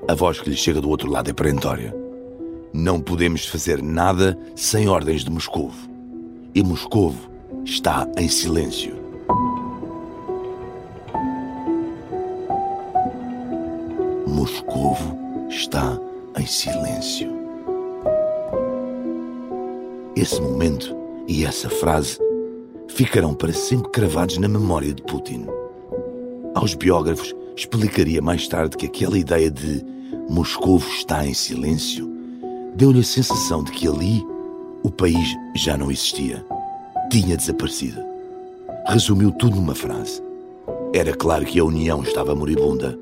A 0.08 0.14
voz 0.14 0.40
que 0.40 0.50
lhe 0.50 0.56
chega 0.56 0.80
do 0.80 0.88
outro 0.88 1.10
lado 1.10 1.30
é 1.30 1.32
perentória. 1.32 1.94
Não 2.72 3.00
podemos 3.00 3.46
fazer 3.46 3.82
nada 3.82 4.38
sem 4.54 4.88
ordens 4.88 5.24
de 5.24 5.30
Moscou. 5.30 5.70
E 6.54 6.62
Moscou 6.62 7.14
está 7.64 8.08
em 8.16 8.28
silêncio. 8.28 8.94
Moscou 14.26 14.96
está 15.48 15.98
em 16.38 16.46
silêncio. 16.46 17.34
Esse 20.14 20.40
momento 20.40 20.96
e 21.28 21.44
essa 21.44 21.68
frase 21.68 22.25
ficarão 22.96 23.34
para 23.34 23.52
sempre 23.52 23.90
cravados 23.90 24.38
na 24.38 24.48
memória 24.48 24.92
de 24.92 25.02
Putin. 25.02 25.46
Aos 26.54 26.74
biógrafos 26.74 27.34
explicaria 27.54 28.22
mais 28.22 28.48
tarde 28.48 28.76
que 28.76 28.86
aquela 28.86 29.18
ideia 29.18 29.50
de 29.50 29.84
Moscou 30.28 30.78
está 30.78 31.26
em 31.26 31.34
silêncio 31.34 32.16
deu-lhe 32.74 33.00
a 33.00 33.04
sensação 33.04 33.62
de 33.62 33.70
que 33.72 33.86
ali 33.86 34.22
o 34.82 34.90
país 34.90 35.28
já 35.54 35.76
não 35.76 35.90
existia. 35.90 36.44
Tinha 37.10 37.36
desaparecido. 37.36 38.00
Resumiu 38.86 39.30
tudo 39.32 39.56
numa 39.56 39.74
frase. 39.74 40.22
Era 40.94 41.14
claro 41.14 41.44
que 41.44 41.58
a 41.58 41.64
União 41.64 42.02
estava 42.02 42.34
moribunda. 42.34 42.98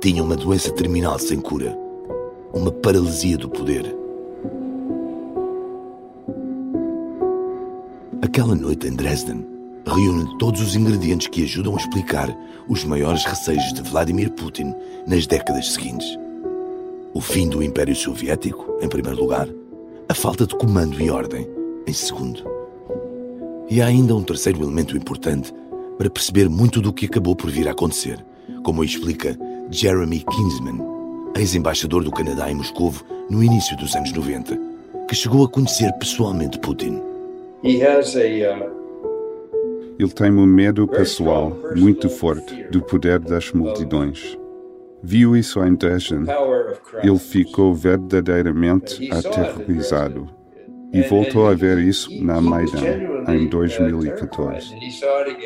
Tinha 0.00 0.22
uma 0.22 0.36
doença 0.36 0.72
terminal 0.72 1.18
sem 1.18 1.40
cura. 1.40 1.76
Uma 2.52 2.72
paralisia 2.72 3.36
do 3.36 3.48
poder. 3.48 4.01
Aquela 8.32 8.54
noite 8.54 8.88
em 8.88 8.94
Dresden 8.94 9.46
reúne 9.86 10.38
todos 10.38 10.62
os 10.62 10.74
ingredientes 10.74 11.26
que 11.26 11.44
ajudam 11.44 11.74
a 11.74 11.76
explicar 11.76 12.34
os 12.66 12.82
maiores 12.82 13.26
receios 13.26 13.74
de 13.74 13.82
Vladimir 13.82 14.30
Putin 14.30 14.72
nas 15.06 15.26
décadas 15.26 15.70
seguintes. 15.70 16.18
O 17.12 17.20
fim 17.20 17.46
do 17.46 17.62
Império 17.62 17.94
Soviético, 17.94 18.78
em 18.80 18.88
primeiro 18.88 19.20
lugar, 19.20 19.46
a 20.08 20.14
falta 20.14 20.46
de 20.46 20.56
comando 20.56 20.98
e 20.98 21.10
ordem, 21.10 21.46
em 21.86 21.92
segundo. 21.92 22.42
E 23.68 23.82
há 23.82 23.86
ainda 23.88 24.16
um 24.16 24.22
terceiro 24.22 24.62
elemento 24.62 24.96
importante 24.96 25.52
para 25.98 26.08
perceber 26.08 26.48
muito 26.48 26.80
do 26.80 26.90
que 26.90 27.04
acabou 27.04 27.36
por 27.36 27.50
vir 27.50 27.68
a 27.68 27.72
acontecer, 27.72 28.24
como 28.64 28.82
explica 28.82 29.38
Jeremy 29.70 30.20
Kinsman, 30.20 30.80
ex-embaixador 31.36 32.02
do 32.02 32.10
Canadá 32.10 32.50
em 32.50 32.54
Moscou 32.54 32.94
no 33.28 33.44
início 33.44 33.76
dos 33.76 33.94
anos 33.94 34.10
90, 34.10 34.58
que 35.06 35.14
chegou 35.14 35.44
a 35.44 35.50
conhecer 35.50 35.92
pessoalmente 35.98 36.58
Putin. 36.60 37.11
Ele 39.98 40.10
tem 40.12 40.32
um 40.32 40.46
medo 40.46 40.88
pessoal 40.88 41.56
muito 41.76 42.08
forte 42.08 42.64
do 42.64 42.82
poder 42.82 43.20
das 43.20 43.52
multidões. 43.52 44.36
Viu 45.00 45.36
isso 45.36 45.62
em 45.64 45.76
Dresden. 45.76 46.24
Ele 47.04 47.18
ficou 47.18 47.72
verdadeiramente 47.72 49.08
aterrorizado. 49.12 50.28
E 50.92 51.02
voltou 51.02 51.46
a 51.46 51.54
ver 51.54 51.78
isso 51.78 52.10
na 52.22 52.40
Maidan, 52.40 53.24
em 53.28 53.48
2014. 53.48 54.74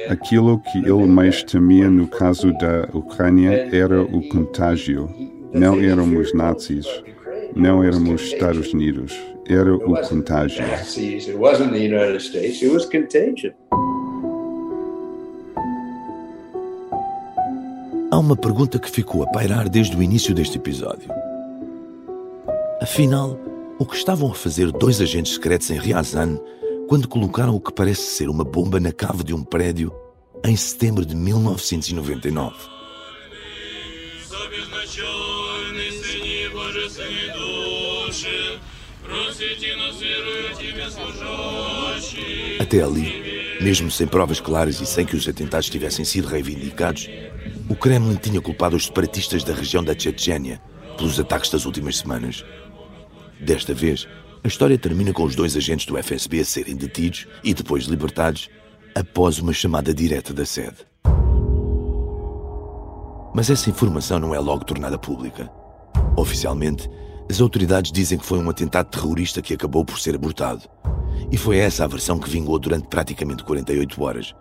Aquilo 0.09 0.59
que 0.61 0.79
ele 0.79 1.07
mais 1.07 1.43
temia 1.45 1.91
no 1.91 2.09
caso 2.09 2.51
da 2.55 2.89
Ucrânia 2.95 3.69
era 3.71 4.01
o 4.03 4.27
contágio. 4.29 5.09
Não 5.53 5.79
éramos 5.79 6.33
nazis, 6.33 6.87
não 7.55 7.85
éramos 7.85 8.23
Estados 8.23 8.73
Unidos, 8.73 9.15
era 9.49 9.75
o 9.75 10.09
contágio. 10.09 10.65
Há 18.11 18.19
uma 18.19 18.37
pergunta 18.37 18.79
que 18.79 18.91
ficou 18.91 19.23
a 19.23 19.27
pairar 19.27 19.69
desde 19.69 19.97
o 19.97 20.03
início 20.03 20.35
deste 20.35 20.57
episódio. 20.57 21.11
Afinal, 22.81 23.39
o 23.79 23.85
que 23.85 23.97
estavam 23.97 24.31
a 24.31 24.35
fazer 24.35 24.73
dois 24.73 25.01
agentes 25.01 25.35
secretos 25.35 25.71
em 25.71 25.79
Ryazan 25.79 26.41
quando 26.89 27.09
colocaram 27.09 27.55
o 27.55 27.61
que 27.61 27.73
parece 27.73 28.03
ser 28.03 28.29
uma 28.29 28.45
bomba 28.45 28.79
na 28.81 28.93
cave 28.93 29.25
de 29.25 29.35
um 29.35 29.43
prédio 29.43 29.93
em 30.45 30.57
setembro 30.57 31.05
de 31.05 31.15
1999? 31.15 32.55
Até 42.61 42.83
ali, 42.83 43.59
mesmo 43.61 43.91
sem 43.91 44.07
provas 44.07 44.41
claras 44.41 44.81
e 44.81 44.87
sem 44.87 45.05
que 45.05 45.17
os 45.17 45.29
atentados 45.29 45.69
tivessem 45.71 46.05
sido 46.05 46.29
reivindicados, 46.29 47.09
o 47.69 47.75
Kremlin 47.75 48.17
tinha 48.17 48.41
culpado 48.41 48.77
os 48.77 48.87
separatistas 48.87 49.45
da 49.45 49.55
região 49.55 49.83
da 49.83 49.99
Chechênia 49.99 50.61
pelos 50.97 51.19
ataques 51.21 51.51
das 51.51 51.65
últimas 51.67 51.99
semanas. 51.99 52.45
Desta 53.41 53.75
vez, 53.75 54.09
a 54.43 54.49
história 54.49 54.79
termina 54.79 55.13
com 55.13 55.25
os 55.25 55.35
dois 55.35 55.57
agentes 55.57 55.87
do 55.87 55.97
FSB 56.03 56.41
a 56.41 56.45
serem 56.45 56.77
detidos 56.77 57.27
e 57.43 57.53
depois 57.53 57.85
libertados 57.85 58.49
após 58.95 59.39
uma 59.39 59.53
chamada 59.53 59.93
direta 59.93 60.33
da 60.33 60.47
sede. 60.47 60.87
Mas 63.35 63.51
essa 63.51 63.69
informação 63.69 64.19
não 64.19 64.35
é 64.35 64.39
logo 64.39 64.65
tornada 64.65 64.97
pública. 64.97 65.51
Oficialmente, 66.17 66.89
as 67.29 67.41
autoridades 67.41 67.91
dizem 67.91 68.19
que 68.19 68.25
foi 68.25 68.39
um 68.39 68.49
atentado 68.49 68.89
terrorista 68.89 69.43
que 69.43 69.55
acabou 69.55 69.85
por 69.85 69.99
ser 69.99 70.15
abortado. 70.15 70.63
E 71.31 71.37
foi 71.37 71.59
essa 71.59 71.85
a 71.85 71.89
versão 71.89 72.19
que 72.19 72.31
vingou 72.31 72.59
durante 72.59 72.87
praticamente 72.89 73.43
48 73.45 74.03
horas. 74.03 74.35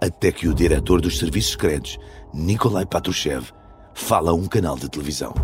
Até 0.00 0.30
que 0.30 0.46
o 0.46 0.54
diretor 0.54 1.00
dos 1.00 1.18
serviços 1.18 1.52
secretos, 1.52 1.98
Nikolai 2.32 2.86
Patrushev, 2.86 3.50
fala 3.94 4.30
a 4.30 4.34
um 4.34 4.46
canal 4.46 4.76
de 4.76 4.88
televisão 4.88 5.34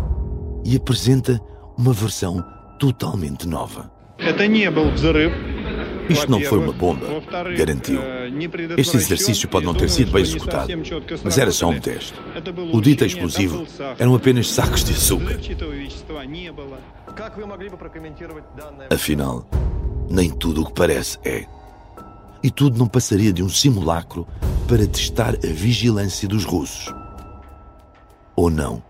e 0.63 0.77
apresenta 0.77 1.41
uma 1.77 1.91
versão 1.91 2.43
totalmente 2.79 3.47
nova. 3.47 3.91
Isto 6.09 6.29
não 6.29 6.41
foi 6.41 6.59
uma 6.59 6.73
bomba, 6.73 7.05
garantiu. 7.57 7.99
Este 8.77 8.97
exercício 8.97 9.47
pode 9.47 9.65
não 9.65 9.73
ter 9.73 9.89
sido 9.89 10.11
bem 10.11 10.21
executado, 10.21 10.71
mas 11.23 11.37
era 11.37 11.51
só 11.51 11.69
um 11.69 11.79
teste. 11.79 12.13
O 12.71 12.81
dito 12.81 13.05
explosivo 13.05 13.65
eram 13.97 14.15
apenas 14.15 14.49
sacos 14.49 14.83
de 14.83 14.93
açúcar. 14.93 15.39
Afinal, 18.89 19.47
nem 20.09 20.29
tudo 20.29 20.61
o 20.61 20.65
que 20.65 20.73
parece 20.73 21.17
é. 21.23 21.45
E 22.43 22.51
tudo 22.51 22.77
não 22.77 22.87
passaria 22.87 23.33
de 23.33 23.41
um 23.41 23.49
simulacro 23.49 24.27
para 24.67 24.85
testar 24.85 25.35
a 25.35 25.47
vigilância 25.47 26.27
dos 26.27 26.43
russos. 26.43 26.93
Ou 28.35 28.49
não? 28.49 28.83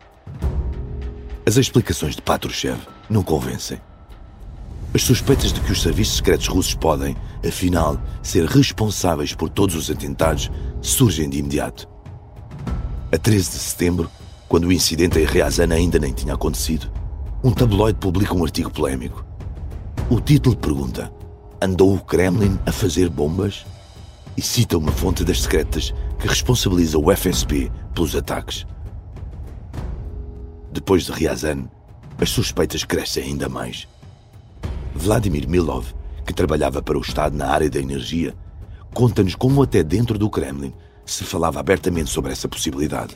As 1.45 1.58
explicações 1.58 2.15
de 2.15 2.21
Patrushev 2.21 2.80
não 3.10 3.21
convencem. 3.21 3.80
As 4.95 5.03
suspeitas 5.03 5.51
de 5.51 5.60
que 5.60 5.73
os 5.73 5.81
serviços 5.81 6.15
secretos 6.15 6.47
russos 6.47 6.73
podem, 6.73 7.17
afinal, 7.45 7.99
ser 8.23 8.45
responsáveis 8.45 9.36
por 9.36 9.49
todos 9.49 9.75
os 9.75 9.91
atentados 9.91 10.49
surgem 10.81 11.29
de 11.29 11.39
imediato. 11.39 11.86
A 13.12 13.17
13 13.17 13.51
de 13.51 13.58
setembro, 13.58 14.10
quando 14.47 14.63
o 14.67 14.71
incidente 14.71 15.19
em 15.19 15.25
Ryazan 15.25 15.73
ainda 15.73 15.99
nem 15.99 16.13
tinha 16.13 16.34
acontecido, 16.34 16.89
um 17.43 17.51
tabloide 17.51 17.99
publica 17.99 18.34
um 18.34 18.45
artigo 18.45 18.71
polémico. 18.71 19.25
O 20.10 20.21
título 20.21 20.55
pergunta: 20.55 21.12
Andou 21.62 21.93
o 21.93 21.99
Kremlin 21.99 22.58
a 22.65 22.71
fazer 22.71 23.10
bombas? 23.10 23.65
E 24.38 24.41
cita 24.41 24.77
uma 24.77 24.93
fonte 24.93 25.25
das 25.25 25.41
secretas 25.41 25.93
que 26.17 26.25
responsabiliza 26.25 26.97
o 26.97 27.13
FSB 27.13 27.69
pelos 27.93 28.15
ataques. 28.15 28.65
Depois 30.71 31.03
de 31.03 31.12
Ryazan, 31.12 31.67
as 32.17 32.29
suspeitas 32.29 32.86
crescem 32.86 33.25
ainda 33.25 33.49
mais. 33.49 33.89
Vladimir 34.95 35.47
Milov, 35.47 35.93
que 36.25 36.34
trabalhava 36.34 36.81
para 36.81 36.97
o 36.97 37.01
Estado 37.01 37.38
na 37.38 37.47
área 37.47 37.69
da 37.69 37.79
energia, 37.79 38.34
conta-nos 38.93 39.36
como 39.36 39.62
até 39.62 39.84
dentro 39.84 40.17
do 40.17 40.29
Kremlin 40.29 40.73
se 41.05 41.25
falava 41.25 41.60
abertamente 41.60 42.10
sobre 42.10 42.31
essa 42.31 42.47
possibilidade. 42.47 43.15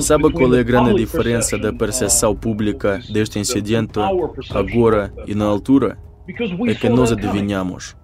Sabe 0.00 0.32
qual 0.32 0.54
é 0.54 0.60
a 0.60 0.62
grande 0.62 0.94
diferença 0.94 1.58
da 1.58 1.72
percepção 1.72 2.34
pública 2.34 3.00
deste 3.10 3.38
incidente 3.38 4.00
agora 4.50 5.12
e 5.26 5.34
na 5.34 5.44
altura? 5.44 5.98
É 6.66 6.74
que 6.74 6.88
nós 6.88 7.12
adivinhamos. 7.12 7.94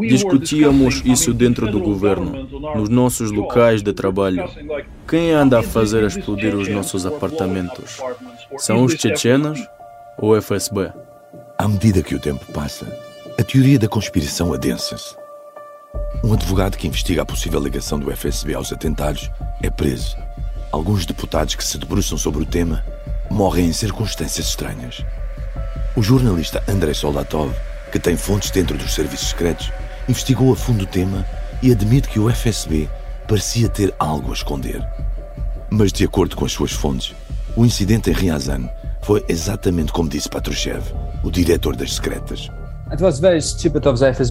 Discutíamos 0.00 1.00
isso 1.04 1.32
dentro 1.32 1.70
do 1.70 1.78
governo, 1.78 2.48
nos 2.74 2.88
nossos 2.88 3.30
locais 3.30 3.82
de 3.82 3.92
trabalho. 3.92 4.44
Quem 5.06 5.30
anda 5.30 5.60
a 5.60 5.62
fazer 5.62 6.02
explodir 6.02 6.56
os 6.56 6.68
nossos 6.68 7.06
apartamentos? 7.06 7.98
São 8.58 8.84
os 8.84 8.94
chechenos 8.94 9.60
ou 10.18 10.36
o 10.36 10.42
FSB? 10.42 10.90
À 11.66 11.68
medida 11.68 12.00
que 12.00 12.14
o 12.14 12.20
tempo 12.20 12.46
passa, 12.52 12.86
a 13.36 13.42
teoria 13.42 13.76
da 13.76 13.88
conspiração 13.88 14.54
adensa-se. 14.54 15.16
Um 16.22 16.32
advogado 16.32 16.76
que 16.76 16.86
investiga 16.86 17.22
a 17.22 17.26
possível 17.26 17.58
ligação 17.58 17.98
do 17.98 18.16
FSB 18.16 18.54
aos 18.54 18.72
atentados 18.72 19.28
é 19.60 19.68
preso. 19.68 20.16
Alguns 20.70 21.04
deputados 21.04 21.56
que 21.56 21.64
se 21.64 21.76
debruçam 21.76 22.16
sobre 22.16 22.40
o 22.40 22.46
tema 22.46 22.84
morrem 23.28 23.66
em 23.66 23.72
circunstâncias 23.72 24.46
estranhas. 24.46 25.04
O 25.96 26.04
jornalista 26.04 26.62
Andrei 26.68 26.94
Soldatov, 26.94 27.52
que 27.90 27.98
tem 27.98 28.16
fontes 28.16 28.52
dentro 28.52 28.78
dos 28.78 28.94
serviços 28.94 29.30
secretos, 29.30 29.72
investigou 30.08 30.52
a 30.52 30.56
fundo 30.56 30.84
o 30.84 30.86
tema 30.86 31.26
e 31.60 31.72
admite 31.72 32.08
que 32.08 32.20
o 32.20 32.30
FSB 32.30 32.88
parecia 33.26 33.68
ter 33.68 33.92
algo 33.98 34.30
a 34.30 34.34
esconder. 34.34 34.86
Mas, 35.68 35.92
de 35.92 36.04
acordo 36.04 36.36
com 36.36 36.44
as 36.44 36.52
suas 36.52 36.70
fontes, 36.70 37.12
o 37.56 37.66
incidente 37.66 38.08
em 38.08 38.12
Ryazan 38.12 38.70
foi 39.06 39.24
exatamente 39.28 39.92
como 39.92 40.08
disse 40.08 40.28
Patrushev, 40.28 40.82
o 41.22 41.30
diretor 41.30 41.76
das 41.76 41.94
secretas. 41.94 42.50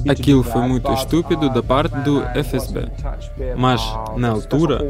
Aquilo 0.09 0.43
foi 0.43 0.61
muito 0.63 0.91
estúpido 0.91 1.49
da 1.49 1.63
parte 1.63 1.95
do 2.01 2.21
FSB. 2.43 2.91
Mas, 3.55 3.81
na 4.17 4.31
altura, 4.31 4.81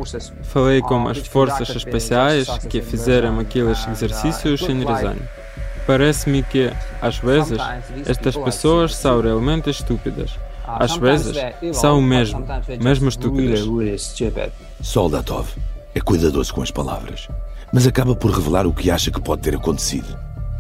falei 0.42 0.82
com 0.82 1.08
as 1.08 1.20
forças 1.20 1.70
especiais 1.70 2.48
que 2.68 2.82
fizeram 2.82 3.40
aqueles 3.40 3.88
exercícios 3.88 4.60
em 4.64 4.84
Ryazan. 4.84 5.18
Parece-me 5.86 6.42
que, 6.42 6.72
às 7.00 7.20
vezes, 7.20 7.60
estas 8.08 8.36
pessoas 8.36 8.96
são 8.96 9.22
realmente 9.22 9.70
estúpidas. 9.70 10.32
Às 10.66 10.96
vezes, 10.98 11.38
são 11.74 12.02
mesmo, 12.02 12.44
mesmo 12.82 13.08
estúpidas. 13.08 13.60
Soldatov 14.82 15.48
é 15.94 16.02
cuidadoso 16.02 16.52
com 16.56 16.64
as 16.64 16.72
palavras, 16.72 17.28
mas 17.76 17.86
acaba 17.86 18.16
por 18.16 18.32
revelar 18.32 18.66
o 18.66 18.72
que 18.72 18.90
acha 18.90 19.12
que 19.12 19.20
pode 19.20 19.42
ter 19.42 19.54
acontecido. 19.54 20.18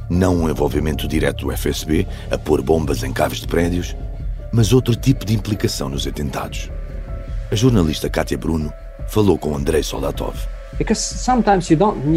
Não 0.09 0.35
um 0.35 0.49
envolvimento 0.49 1.07
direto 1.07 1.45
do 1.45 1.57
FSB 1.57 2.05
a 2.29 2.37
pôr 2.37 2.61
bombas 2.61 3.03
em 3.03 3.13
caves 3.13 3.39
de 3.39 3.47
prédios, 3.47 3.95
mas 4.51 4.73
outro 4.73 4.93
tipo 4.97 5.23
de 5.23 5.33
implicação 5.33 5.87
nos 5.87 6.05
atentados. 6.05 6.69
A 7.49 7.55
jornalista 7.55 8.09
Katia 8.09 8.37
Bruno 8.37 8.69
falou 9.07 9.37
com 9.37 9.55
Andrei 9.55 9.81
Soldatov. 9.81 10.35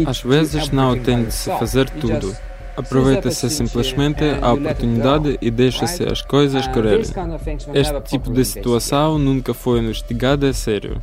Às 0.05 0.19
vezes 0.19 0.69
não 0.69 0.99
tem 0.99 1.23
de 1.23 1.33
se 1.33 1.49
fazer 1.51 1.89
tudo. 1.89 2.35
Aproveita-se 2.79 3.49
simplesmente 3.49 4.23
a 4.41 4.53
oportunidade 4.53 5.37
e 5.41 5.51
deixa-se 5.51 6.03
as 6.03 6.21
coisas 6.21 6.65
correrem. 6.67 7.05
Este 7.73 8.01
tipo 8.01 8.31
de 8.31 8.45
situação 8.45 9.17
nunca 9.17 9.53
foi 9.53 9.79
investigada 9.79 10.49
a 10.49 10.53
sério. 10.53 11.01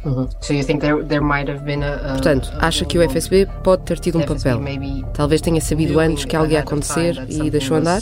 Portanto, 2.12 2.52
acha 2.58 2.84
que 2.84 2.98
o 2.98 3.10
FSB 3.10 3.46
pode 3.62 3.82
ter 3.82 3.98
tido 3.98 4.18
um 4.18 4.22
papel. 4.22 4.60
Talvez 5.12 5.40
tenha 5.40 5.60
sabido 5.60 6.00
antes 6.00 6.24
que 6.24 6.34
algo 6.34 6.50
ia 6.50 6.60
acontecer 6.60 7.26
e 7.28 7.50
deixou 7.50 7.76
andar? 7.76 8.00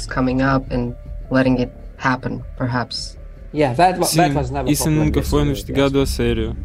Sim, 4.02 4.20
isso 4.66 4.90
nunca 4.90 5.22
foi 5.22 5.42
investigado 5.42 6.00
a 6.00 6.06
sério. 6.06 6.56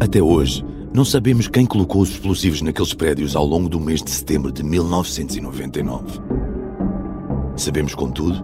Até 0.00 0.22
hoje, 0.22 0.64
não 0.92 1.04
sabemos 1.04 1.48
quem 1.48 1.66
colocou 1.66 2.00
os 2.00 2.10
explosivos 2.10 2.62
naqueles 2.62 2.94
prédios 2.94 3.36
ao 3.36 3.44
longo 3.44 3.68
do 3.68 3.78
mês 3.78 4.02
de 4.02 4.10
setembro 4.10 4.50
de 4.50 4.62
1999. 4.62 6.20
Sabemos, 7.56 7.94
contudo, 7.94 8.42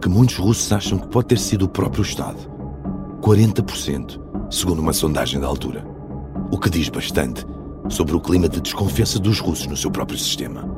que 0.00 0.08
muitos 0.08 0.36
russos 0.36 0.70
acham 0.72 0.98
que 0.98 1.06
pode 1.08 1.28
ter 1.28 1.38
sido 1.38 1.66
o 1.66 1.68
próprio 1.68 2.02
Estado. 2.02 2.38
40%, 3.22 4.20
segundo 4.50 4.80
uma 4.80 4.92
sondagem 4.92 5.40
da 5.40 5.46
altura. 5.46 5.86
O 6.50 6.58
que 6.58 6.68
diz 6.68 6.88
bastante 6.88 7.46
sobre 7.88 8.16
o 8.16 8.20
clima 8.20 8.48
de 8.48 8.60
desconfiança 8.60 9.18
dos 9.18 9.38
russos 9.38 9.66
no 9.66 9.76
seu 9.76 9.90
próprio 9.90 10.18
sistema. 10.18 10.68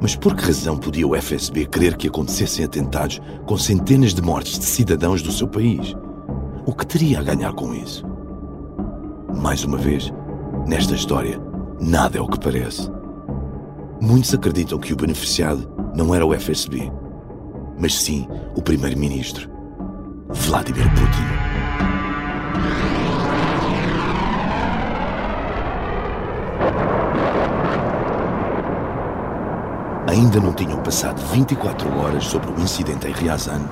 Mas 0.00 0.14
por 0.14 0.36
que 0.36 0.44
razão 0.44 0.76
podia 0.76 1.06
o 1.06 1.20
FSB 1.20 1.66
querer 1.66 1.96
que 1.96 2.06
acontecessem 2.06 2.64
atentados 2.64 3.20
com 3.46 3.58
centenas 3.58 4.14
de 4.14 4.22
mortes 4.22 4.58
de 4.58 4.64
cidadãos 4.64 5.22
do 5.22 5.32
seu 5.32 5.48
país? 5.48 5.94
O 6.64 6.72
que 6.72 6.86
teria 6.86 7.18
a 7.18 7.22
ganhar 7.22 7.52
com 7.52 7.74
isso? 7.74 8.15
Mais 9.36 9.62
uma 9.64 9.76
vez, 9.76 10.12
nesta 10.66 10.94
história, 10.94 11.38
nada 11.78 12.16
é 12.16 12.20
o 12.20 12.26
que 12.26 12.40
parece. 12.40 12.90
Muitos 14.00 14.32
acreditam 14.32 14.78
que 14.78 14.92
o 14.92 14.96
beneficiado 14.96 15.70
não 15.94 16.14
era 16.14 16.24
o 16.24 16.34
FSB, 16.34 16.90
mas 17.78 17.94
sim 17.94 18.26
o 18.56 18.62
primeiro-ministro, 18.62 19.48
Vladimir 20.30 20.88
Putin. 20.94 21.26
Ainda 30.08 30.40
não 30.40 30.54
tinham 30.54 30.82
passado 30.82 31.20
24 31.32 31.98
horas 31.98 32.24
sobre 32.24 32.50
o 32.50 32.60
incidente 32.60 33.06
em 33.06 33.12
Ryazan 33.12 33.68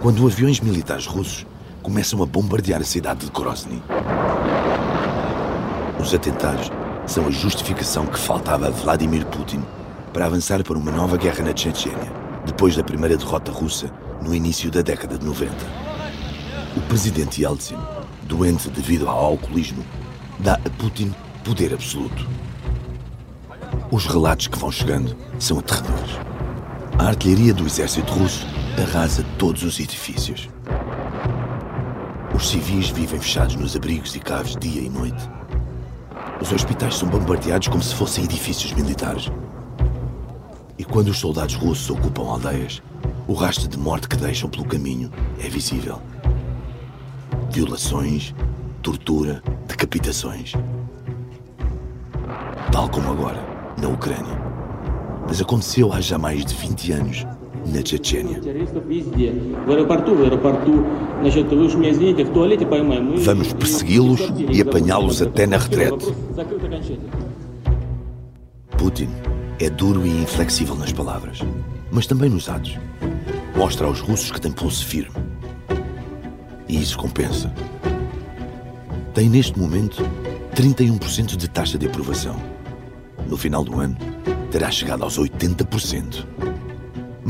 quando 0.00 0.26
aviões 0.26 0.60
militares 0.60 1.06
russos 1.06 1.46
começam 1.82 2.22
a 2.22 2.26
bombardear 2.26 2.80
a 2.80 2.84
cidade 2.84 3.26
de 3.26 3.32
Grozny. 3.32 3.82
Os 6.00 6.14
atentados 6.14 6.70
são 7.06 7.26
a 7.26 7.30
justificação 7.30 8.06
que 8.06 8.18
faltava 8.18 8.68
a 8.68 8.70
Vladimir 8.70 9.26
Putin 9.26 9.62
para 10.14 10.24
avançar 10.24 10.64
para 10.64 10.78
uma 10.78 10.90
nova 10.90 11.18
guerra 11.18 11.44
na 11.44 11.54
Chechênia, 11.54 12.10
depois 12.46 12.74
da 12.74 12.82
primeira 12.82 13.18
derrota 13.18 13.52
russa 13.52 13.92
no 14.22 14.34
início 14.34 14.70
da 14.70 14.80
década 14.80 15.18
de 15.18 15.26
90. 15.26 15.52
O 16.74 16.80
presidente 16.82 17.42
Yeltsin, 17.42 17.76
doente 18.22 18.70
devido 18.70 19.08
ao 19.08 19.24
alcoolismo, 19.26 19.84
dá 20.38 20.54
a 20.54 20.70
Putin 20.78 21.14
poder 21.44 21.74
absoluto. 21.74 22.26
Os 23.90 24.06
relatos 24.06 24.46
que 24.46 24.58
vão 24.58 24.72
chegando 24.72 25.14
são 25.38 25.58
aterradores. 25.58 26.12
A 26.98 27.08
artilharia 27.08 27.52
do 27.52 27.66
exército 27.66 28.10
russo 28.10 28.46
arrasa 28.82 29.22
todos 29.36 29.62
os 29.64 29.78
edifícios. 29.78 30.48
Os 32.34 32.48
civis 32.48 32.88
vivem 32.88 33.20
fechados 33.20 33.54
nos 33.54 33.76
abrigos 33.76 34.16
e 34.16 34.18
caves 34.18 34.56
dia 34.56 34.80
e 34.80 34.88
noite. 34.88 35.39
Os 36.40 36.50
hospitais 36.52 36.96
são 36.96 37.08
bombardeados 37.08 37.68
como 37.68 37.82
se 37.82 37.94
fossem 37.94 38.24
edifícios 38.24 38.72
militares. 38.72 39.30
E 40.78 40.84
quando 40.84 41.08
os 41.08 41.18
soldados 41.18 41.54
russos 41.54 41.90
ocupam 41.90 42.22
aldeias, 42.22 42.82
o 43.28 43.34
rastro 43.34 43.68
de 43.68 43.78
morte 43.78 44.08
que 44.08 44.16
deixam 44.16 44.48
pelo 44.48 44.64
caminho 44.64 45.12
é 45.38 45.48
visível. 45.48 46.00
Violações, 47.50 48.34
tortura, 48.82 49.42
decapitações. 49.66 50.54
Tal 52.72 52.88
como 52.88 53.10
agora, 53.10 53.44
na 53.78 53.88
Ucrânia. 53.88 54.38
Mas 55.28 55.40
aconteceu 55.42 55.92
há 55.92 56.00
já 56.00 56.16
mais 56.16 56.44
de 56.44 56.54
20 56.54 56.92
anos, 56.92 57.26
na 57.66 57.84
Chechênia. 57.84 58.40
Vamos 63.24 63.52
persegui-los 63.52 64.20
e 64.50 64.60
apanhá-los 64.60 65.22
até 65.22 65.46
na 65.46 65.58
retrete. 65.58 66.14
Putin 68.78 69.08
é 69.60 69.68
duro 69.68 70.06
e 70.06 70.22
inflexível 70.22 70.74
nas 70.74 70.92
palavras, 70.92 71.40
mas 71.92 72.06
também 72.06 72.30
nos 72.30 72.48
atos. 72.48 72.78
Mostra 73.56 73.86
aos 73.86 74.00
russos 74.00 74.30
que 74.30 74.40
tem 74.40 74.52
pulso 74.52 74.86
firme. 74.86 75.14
E 76.68 76.80
isso 76.80 76.96
compensa. 76.96 77.52
Tem 79.12 79.28
neste 79.28 79.58
momento 79.58 80.02
31% 80.54 81.36
de 81.36 81.48
taxa 81.48 81.76
de 81.76 81.86
aprovação. 81.86 82.36
No 83.28 83.36
final 83.36 83.62
do 83.62 83.78
ano, 83.78 83.96
terá 84.50 84.70
chegado 84.70 85.02
aos 85.02 85.18
80%. 85.18 86.24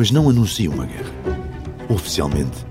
Mas 0.01 0.11
não 0.11 0.31
anuncia 0.31 0.71
uma 0.71 0.87
guerra. 0.87 1.13
Oficialmente, 1.91 2.65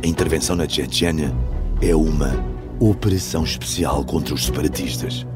a 0.00 0.06
intervenção 0.06 0.54
na 0.54 0.68
Chechênia 0.68 1.34
é 1.82 1.92
uma 1.92 2.32
operação 2.78 3.42
especial 3.42 4.04
contra 4.04 4.32
os 4.32 4.46
separatistas. 4.46 5.26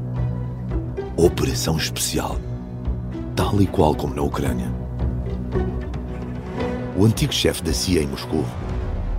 Operação 1.17 1.75
especial 1.75 2.39
tal 3.35 3.61
e 3.61 3.67
qual 3.67 3.93
como 3.93 4.15
na 4.15 4.21
Ucrânia. 4.21 4.71
O 6.95 7.03
antigo 7.03 7.33
chefe 7.33 7.61
da 7.61 7.73
CIA 7.73 8.03
em 8.03 8.07
Moscou 8.07 8.45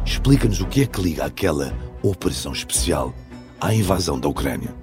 explica-nos 0.06 0.62
o 0.62 0.66
que 0.66 0.80
é 0.80 0.86
que 0.86 1.02
liga 1.02 1.26
aquela 1.26 1.74
operação 2.02 2.54
especial 2.54 3.14
à 3.60 3.74
invasão 3.74 4.18
da 4.18 4.28
Ucrânia. 4.28 4.74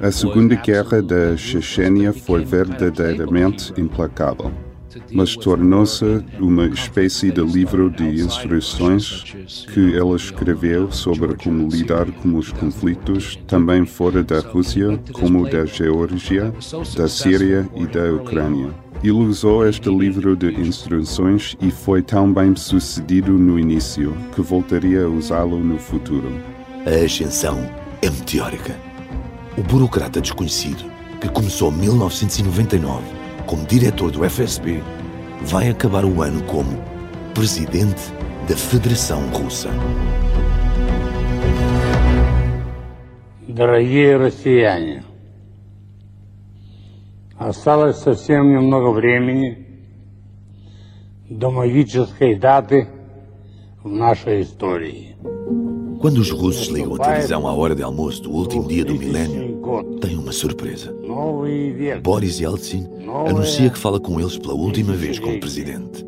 A 0.00 0.12
Segunda 0.12 0.54
Guerra 0.54 1.02
da 1.02 1.36
Chechênia 1.36 2.12
foi 2.12 2.44
verdadeiramente 2.44 3.74
implacável, 3.76 4.52
mas 5.12 5.36
tornou-se 5.36 6.24
uma 6.38 6.66
espécie 6.66 7.30
de 7.30 7.40
livro 7.40 7.90
de 7.90 8.04
instruções 8.04 9.24
que 9.72 9.96
ela 9.96 10.16
escreveu 10.16 10.90
sobre 10.90 11.34
como 11.34 11.68
lidar 11.68 12.10
com 12.10 12.36
os 12.36 12.52
conflitos 12.52 13.38
também 13.46 13.84
fora 13.86 14.22
da 14.22 14.40
Rússia, 14.40 14.98
como 15.12 15.48
da 15.48 15.64
Geórgia, 15.64 16.52
da 16.96 17.08
Síria 17.08 17.68
e 17.76 17.86
da 17.86 18.12
Ucrânia. 18.12 18.70
Ele 19.02 19.12
usou 19.12 19.66
este 19.66 19.90
livro 19.90 20.34
de 20.34 20.50
instruções 20.52 21.56
e 21.60 21.70
foi 21.70 22.00
tão 22.00 22.32
bem 22.32 22.56
sucedido 22.56 23.32
no 23.32 23.58
início 23.58 24.16
que 24.34 24.40
voltaria 24.40 25.04
a 25.04 25.08
usá-lo 25.08 25.58
no 25.58 25.78
futuro. 25.78 26.32
A 26.86 27.04
ascensão 27.04 27.58
é 28.00 28.08
meteórica. 28.08 28.74
O 29.58 29.62
burocrata 29.62 30.20
desconhecido, 30.20 30.84
que 31.20 31.28
começou 31.28 31.70
em 31.70 31.76
1999 31.76 33.23
como 33.45 33.65
diretor 33.65 34.11
do 34.11 34.23
FSB, 34.23 34.81
vai 35.41 35.69
acabar 35.69 36.05
o 36.05 36.21
ano 36.21 36.43
como 36.43 36.77
presidente 37.33 38.13
da 38.47 38.55
Federação 38.55 39.21
Russa. 39.29 39.69
Дорогие 43.47 44.17
россияне, 44.17 45.03
осталось 47.37 47.97
совсем 47.97 48.51
немного 48.51 48.91
времени 48.91 49.65
до 51.29 51.51
магической 51.51 52.35
даты 52.35 52.87
в 53.83 53.89
нашей 53.89 54.41
истории. 54.41 55.15
Quando 55.99 56.19
os 56.19 56.31
russos 56.31 56.67
ligam 56.67 56.95
a 56.95 56.99
televisão 56.99 57.45
à 57.45 57.53
hora 57.53 57.75
de 57.75 57.83
almoço 57.83 58.23
do 58.23 58.31
último 58.31 58.67
dia 58.67 58.85
do 58.85 58.95
milénio, 58.95 59.52
tem 60.00 60.16
uma 60.16 60.32
surpresa. 60.32 60.94
Boris 62.02 62.40
Yeltsin 62.40 62.86
anuncia 63.28 63.70
que 63.70 63.78
fala 63.78 63.98
com 63.98 64.20
eles 64.20 64.38
pela 64.38 64.54
última 64.54 64.92
vez 64.92 65.18
como 65.18 65.40
presidente. 65.40 66.04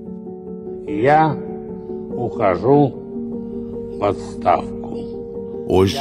Hoje, 5.68 5.98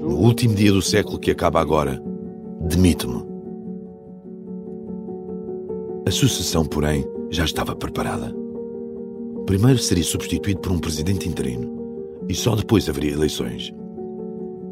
no 0.00 0.16
último 0.16 0.54
dia 0.54 0.72
do 0.72 0.82
século 0.82 1.18
que 1.18 1.30
acaba 1.30 1.60
agora, 1.60 2.02
demito-me. 2.60 3.24
A 6.06 6.10
sucessão, 6.10 6.64
porém, 6.64 7.04
já 7.30 7.44
estava 7.44 7.74
preparada. 7.74 8.34
Primeiro 9.46 9.78
seria 9.78 10.04
substituído 10.04 10.60
por 10.60 10.72
um 10.72 10.78
presidente 10.78 11.28
interino 11.28 11.76
e 12.28 12.34
só 12.34 12.54
depois 12.54 12.88
haveria 12.88 13.12
eleições. 13.12 13.72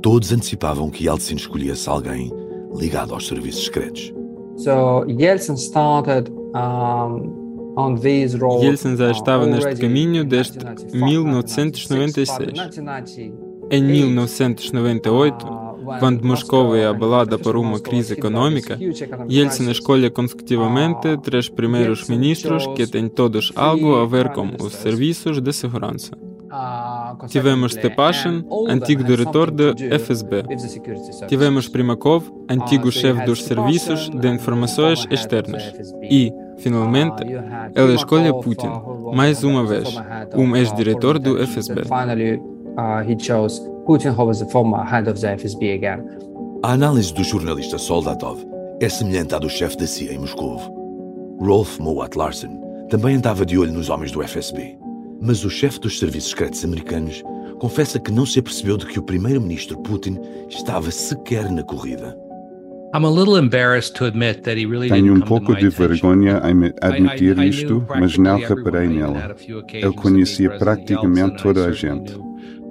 Todos 0.05 0.31
antecipavam 0.33 0.91
que 0.91 1.07
Yeltsin 1.07 1.37
escolhesse 1.37 1.89
alguém 1.89 2.31
ligado 2.77 3.15
aos 3.15 3.27
serviços 3.27 3.65
secretos. 3.65 4.13
So 4.59 5.03
Yeltsin 5.09 5.57
started 5.57 6.31
um, 6.31 7.75
on 7.75 7.95
these 7.95 8.37
road, 8.37 8.67
Yeltsin 8.67 8.99
já 8.99 9.11
estava 9.11 9.47
neste 9.47 9.81
caminho 9.81 10.23
desde 10.23 10.59
1996. 10.93 12.53
Em 13.71 13.83
1998, 13.83 15.47
quando 15.99 16.23
Moscou 16.23 16.77
é 16.77 16.85
abalada 16.85 17.39
por 17.39 17.57
uma 17.57 17.81
crise 17.81 18.13
econômica, 18.13 18.79
Yeltsin 19.31 19.71
escolhe 19.71 20.11
consecutivamente 20.11 21.17
três 21.23 21.49
primeiros 21.49 22.07
ministros 22.11 22.67
que 22.77 22.87
têm 22.87 23.09
todos 23.09 23.51
algo 23.57 23.97
a 23.97 24.05
ver 24.05 24.35
com 24.35 24.51
os 24.61 24.75
serviços 24.75 25.41
de 25.41 25.53
segurança. 25.55 26.11
Tivemos 27.29 27.73
Stepashin, 27.73 28.45
antigo 28.69 29.05
diretor 29.05 29.51
da 29.51 29.73
FSB. 29.99 30.45
Tivemos 31.27 31.69
Primakov, 31.69 32.31
antigo 32.49 32.91
chefe 32.91 33.25
dos 33.25 33.45
serviços 33.45 34.11
de 34.11 34.29
informações 34.29 35.07
externas. 35.11 35.73
E, 36.03 36.33
finalmente, 36.59 37.23
ele 37.75 37.95
escolhe 37.95 38.33
Putin, 38.43 38.71
mais 39.15 39.45
uma 39.45 39.65
vez, 39.65 39.97
um 40.35 40.55
ex-diretor 40.57 41.19
do 41.19 41.39
FSB. 41.47 41.83
A 46.63 46.73
análise 46.73 47.13
do 47.13 47.25
jornalista 47.25 47.79
Soldatov 47.79 48.45
é 48.81 48.89
semelhante 48.89 49.35
à 49.35 49.39
do 49.39 49.49
chefe 49.49 49.77
da 49.77 49.87
CIA 49.87 50.15
em 50.15 50.19
Moscou. 50.19 50.59
Rolf 51.41 51.79
Mowat 51.79 52.17
Larsen 52.17 52.59
também 52.89 53.17
andava 53.17 53.45
de 53.45 53.59
olho 53.59 53.73
nos 53.73 53.89
homens 53.89 54.13
do 54.13 54.23
FSB. 54.23 54.79
Mas 55.25 55.45
o 55.45 55.51
chefe 55.51 55.81
dos 55.81 55.99
serviços 55.99 56.31
secretos 56.31 56.65
americanos 56.65 57.23
confessa 57.59 57.99
que 57.99 58.13
não 58.13 58.27
se 58.27 58.39
apercebeu 58.39 58.77
de 58.77 58.87
que 58.87 58.99
o 58.99 59.03
primeiro-ministro 59.03 59.79
Putin 59.83 60.19
estava 60.51 60.91
sequer 60.91 61.51
na 61.51 61.63
corrida. 61.63 62.17
Tenho 64.89 65.15
um 65.15 65.21
pouco 65.21 65.57
de 65.57 65.69
vergonha 65.69 66.41
em 66.45 66.73
admitir 66.81 67.39
isto, 67.39 67.85
mas 67.89 68.17
não 68.17 68.39
reparei 68.39 68.87
nela. 68.87 69.35
Ele 69.73 69.93
conhecia 69.95 70.51
praticamente 70.59 71.43
toda 71.43 71.67
a 71.67 71.73
gente. 71.73 72.17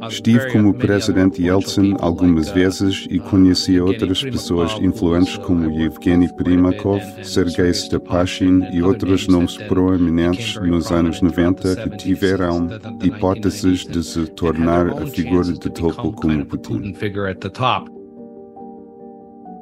Estive 0.10 0.52
como 0.52 0.74
presidente 0.74 1.42
Yeltsin 1.42 1.96
algumas 2.00 2.50
vezes 2.50 3.08
e 3.10 3.20
conheci 3.20 3.80
outras 3.80 4.24
pessoas 4.24 4.72
influentes 4.82 5.38
como 5.38 5.70
Yevgeny 5.70 6.34
Primakov, 6.36 7.02
Sergei 7.24 7.74
Stepashin 7.74 8.64
e 8.72 8.82
outros 8.82 9.28
nomes 9.28 9.58
proeminentes 9.58 10.56
nos 10.56 10.92
anos 10.92 11.22
90 11.22 11.76
que 11.76 11.98
tiveram 11.98 12.70
hipóteses 13.04 13.86
de 13.86 14.04
se 14.04 14.26
tornar 14.28 14.88
a 14.90 15.08
figura 15.08 15.52
de 15.52 15.70
topo 15.70 16.12
como 16.14 16.46
Putin. 16.46 16.94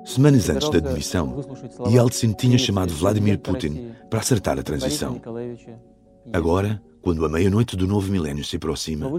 Semanas 0.04 0.50
antes 0.50 0.70
da 0.70 0.80
demissão, 0.80 1.42
Yeltsin 1.88 2.34
tinha 2.34 2.58
chamado 2.58 2.92
Vladimir 2.94 3.40
Putin 3.40 3.92
para 4.10 4.20
acertar 4.20 4.58
a 4.58 4.64
transição. 4.64 5.22
Agora, 6.34 6.82
quando 7.01 7.25
a 7.25 7.29
meia-noite 7.29 7.77
do 7.77 7.87
novo 7.87 8.11
milénio 8.11 8.45
se 8.45 8.57
aproxima, 8.57 9.11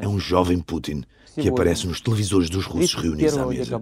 é 0.00 0.08
um 0.08 0.18
jovem 0.18 0.58
Putin 0.60 1.04
que 1.34 1.48
aparece 1.48 1.86
nos 1.86 2.00
televisores 2.00 2.48
dos 2.48 2.64
russos 2.64 2.94
reunidos 2.94 3.36
à 3.36 3.46
mesa 3.46 3.80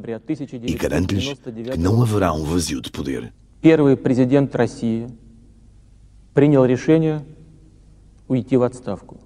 e 0.67 0.75
garante-lhes 0.75 1.35
que 1.71 1.79
não 1.79 2.03
haverá 2.03 2.33
um 2.33 2.45
vazio 2.45 2.81
de 2.81 2.91
poder. 2.91 3.33
Первый 3.61 3.97
президент 3.97 4.53
России 4.57 5.07
принял 6.35 6.65
решение 6.65 7.25
уйти 8.27 8.57
в 8.57 8.63
отставку. 8.65 9.21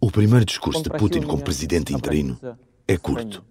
O 0.00 0.10
primeiro 0.12 0.44
discurso 0.44 0.82
de 0.82 0.90
Putin 0.90 1.22
como 1.22 1.42
presidente 1.42 1.92
interino 1.92 2.38
é 2.86 2.96
curto. 2.96 3.42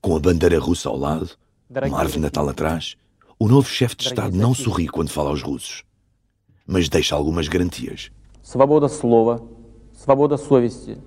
Com 0.00 0.16
a 0.16 0.18
bandeira 0.18 0.58
russa 0.58 0.88
ao 0.88 0.96
lado, 0.96 1.30
uma 1.70 2.00
árvore 2.00 2.20
natal 2.20 2.48
atrás, 2.48 2.96
o 3.38 3.46
novo 3.46 3.68
chefe 3.68 3.94
de 3.94 4.08
Estado 4.08 4.36
não 4.36 4.54
sorri 4.54 4.88
quando 4.88 5.10
fala 5.10 5.30
aos 5.30 5.42
russos, 5.42 5.84
mas 6.66 6.88
deixa 6.88 7.14
algumas 7.14 7.46
garantias. 7.46 8.10
Свобода 8.42 8.88
слова, 8.88 9.42
свобода 9.92 10.36
совести, 10.36 10.98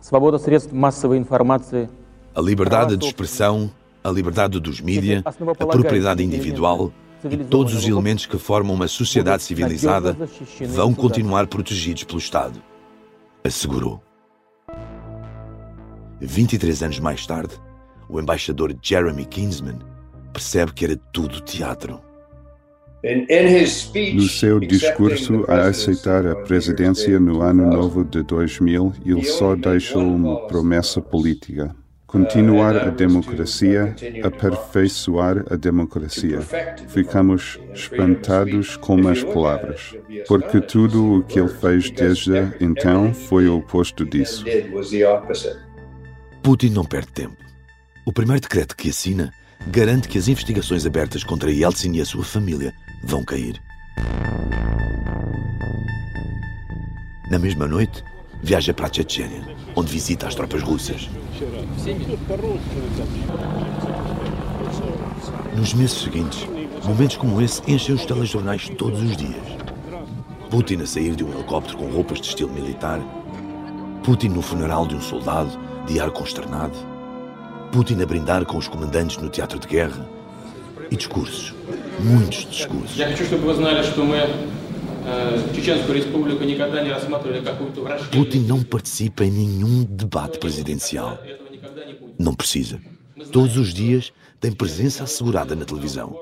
свобода 0.00 0.38
средств 0.38 0.72
массовой 0.72 1.18
информации. 1.18 1.88
A 2.34 2.40
liberdade 2.40 2.96
de 2.96 3.06
expressão, 3.06 3.70
a 4.02 4.10
liberdade 4.10 4.58
dos 4.58 4.80
mídias, 4.80 5.22
a 5.26 5.66
propriedade 5.66 6.22
individual 6.22 6.92
e 7.28 7.36
todos 7.36 7.74
os 7.74 7.86
elementos 7.86 8.24
que 8.26 8.38
formam 8.38 8.74
uma 8.74 8.88
sociedade 8.88 9.42
civilizada 9.42 10.16
vão 10.68 10.94
continuar 10.94 11.46
protegidos 11.46 12.04
pelo 12.04 12.18
Estado, 12.18 12.62
assegurou. 13.44 14.02
23 16.20 16.82
anos 16.82 16.98
mais 16.98 17.26
tarde, 17.26 17.54
o 18.08 18.20
embaixador 18.20 18.74
Jeremy 18.80 19.24
Kinsman 19.24 19.78
percebe 20.32 20.72
que 20.72 20.84
era 20.84 20.96
tudo 21.12 21.40
teatro. 21.40 22.00
No 24.15 24.23
seu 24.23 24.59
discurso 24.59 25.45
a 25.47 25.67
aceitar 25.67 26.25
a 26.25 26.35
presidência 26.37 27.19
no 27.19 27.43
ano 27.43 27.69
novo 27.69 28.03
de 28.03 28.23
2000, 28.23 28.93
ele 29.05 29.23
só 29.25 29.55
deixou 29.55 30.01
uma 30.01 30.47
promessa 30.47 30.99
política: 30.99 31.75
continuar 32.07 32.75
a 32.75 32.89
democracia, 32.89 33.95
aperfeiçoar 34.23 35.45
a 35.51 35.55
democracia. 35.55 36.41
Ficamos 36.87 37.59
espantados 37.75 38.75
com 38.77 39.07
as 39.07 39.23
palavras, 39.23 39.95
porque 40.27 40.59
tudo 40.59 41.17
o 41.17 41.23
que 41.23 41.39
ele 41.39 41.49
fez 41.49 41.91
desde 41.91 42.55
então 42.59 43.13
foi 43.13 43.47
o 43.47 43.57
oposto 43.59 44.03
disso. 44.03 44.43
Putin 46.41 46.69
não 46.69 46.85
perde 46.85 47.11
tempo. 47.11 47.37
O 48.03 48.11
primeiro 48.11 48.41
decreto 48.41 48.75
que 48.75 48.89
assina 48.89 49.31
garante 49.67 50.07
que 50.07 50.17
as 50.17 50.27
investigações 50.27 50.85
abertas 50.85 51.23
contra 51.23 51.51
Yeltsin 51.51 51.93
e 51.93 52.01
a 52.01 52.05
sua 52.05 52.23
família 52.23 52.73
vão 53.03 53.23
cair. 53.23 53.61
Na 57.29 57.39
mesma 57.39 57.67
noite, 57.67 58.03
viaja 58.41 58.73
para 58.73 58.87
a 58.87 58.93
Chechênia, 58.93 59.41
onde 59.75 59.91
visita 59.91 60.27
as 60.27 60.35
tropas 60.35 60.61
russas. 60.61 61.09
Nos 65.55 65.73
meses 65.73 65.97
seguintes, 65.97 66.47
momentos 66.85 67.17
como 67.17 67.41
esse 67.41 67.61
enchem 67.69 67.95
os 67.95 68.05
telejornais 68.05 68.69
todos 68.77 69.01
os 69.01 69.17
dias. 69.17 69.65
Putin 70.49 70.81
a 70.81 70.85
sair 70.85 71.15
de 71.15 71.23
um 71.23 71.33
helicóptero 71.33 71.77
com 71.77 71.89
roupas 71.89 72.21
de 72.21 72.27
estilo 72.27 72.53
militar. 72.53 72.99
Putin 74.03 74.29
no 74.29 74.41
funeral 74.41 74.85
de 74.85 74.95
um 74.95 75.01
soldado, 75.01 75.59
de 75.87 75.99
ar 75.99 76.11
consternado. 76.11 76.94
Putin 77.75 78.01
a 78.01 78.05
brindar 78.05 78.45
com 78.45 78.57
os 78.57 78.69
comandantes 78.69 79.17
no 79.17 79.27
teatro 79.27 79.59
de 79.59 79.67
guerra. 79.67 80.09
E 80.89 80.95
discursos. 80.95 81.53
Muitos 81.99 82.49
discursos. 82.49 82.95
Putin 88.13 88.39
não 88.39 88.63
participa 88.63 89.25
em 89.25 89.31
nenhum 89.31 89.83
debate 89.83 90.39
presidencial. 90.39 91.19
Não 92.17 92.33
precisa. 92.33 92.79
Todos 93.29 93.57
os 93.57 93.73
dias 93.73 94.13
tem 94.39 94.53
presença 94.53 95.03
assegurada 95.03 95.53
na 95.53 95.65
televisão. 95.65 96.17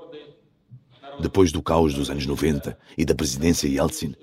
Depois 1.20 1.52
do 1.52 1.62
caos 1.62 1.94
dos 1.94 2.10
anos 2.10 2.26
90 2.26 2.76
e 2.98 3.06
da 3.06 3.14
presidência 3.14 3.68
Yeltsin, 3.68 4.16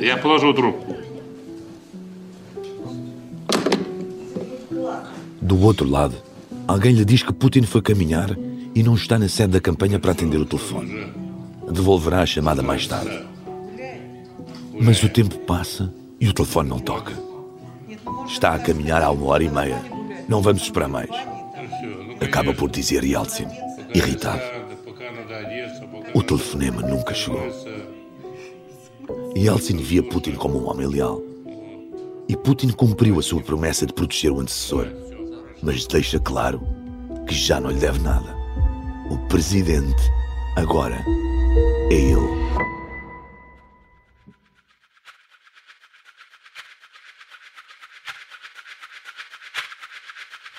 Я 0.00 0.16
положу 0.16 0.54
трубку. 0.54 0.95
Do 5.46 5.62
outro 5.62 5.88
lado, 5.88 6.16
alguém 6.66 6.92
lhe 6.92 7.04
diz 7.04 7.22
que 7.22 7.32
Putin 7.32 7.62
foi 7.62 7.80
caminhar 7.80 8.36
e 8.74 8.82
não 8.82 8.96
está 8.96 9.16
na 9.16 9.28
sede 9.28 9.52
da 9.52 9.60
campanha 9.60 9.96
para 9.96 10.10
atender 10.10 10.38
o 10.38 10.44
telefone. 10.44 11.06
Devolverá 11.70 12.22
a 12.22 12.26
chamada 12.26 12.64
mais 12.64 12.84
tarde. 12.88 13.24
Mas 14.72 15.00
o 15.04 15.08
tempo 15.08 15.38
passa 15.38 15.94
e 16.20 16.28
o 16.28 16.32
telefone 16.32 16.68
não 16.68 16.80
toca. 16.80 17.12
Está 18.26 18.56
a 18.56 18.58
caminhar 18.58 19.04
há 19.04 19.10
uma 19.12 19.26
hora 19.26 19.44
e 19.44 19.48
meia. 19.48 19.80
Não 20.28 20.42
vamos 20.42 20.62
esperar 20.62 20.88
mais. 20.88 21.10
Acaba 22.20 22.52
por 22.52 22.68
dizer 22.68 23.04
Yeltsin, 23.04 23.46
irritado. 23.94 24.42
O 26.12 26.24
telefonema 26.24 26.82
nunca 26.82 27.14
chegou. 27.14 27.46
Yeltsin 29.36 29.76
via 29.76 30.02
Putin 30.02 30.32
como 30.32 30.58
um 30.58 30.68
homem 30.68 30.88
leal. 30.88 31.22
E 32.28 32.36
Putin 32.36 32.70
cumpriu 32.70 33.20
a 33.20 33.22
sua 33.22 33.40
promessa 33.40 33.86
de 33.86 33.92
proteger 33.92 34.32
o 34.32 34.40
antecessor, 34.40 34.88
mas 35.62 35.86
deixa 35.86 36.18
claro 36.20 36.60
que 37.26 37.34
já 37.34 37.60
não 37.60 37.70
lhe 37.70 37.78
deve 37.78 37.98
nada. 38.00 38.34
O 39.10 39.18
presidente 39.28 40.02
agora 40.56 40.96
é 41.90 41.94
ele. 41.94 42.46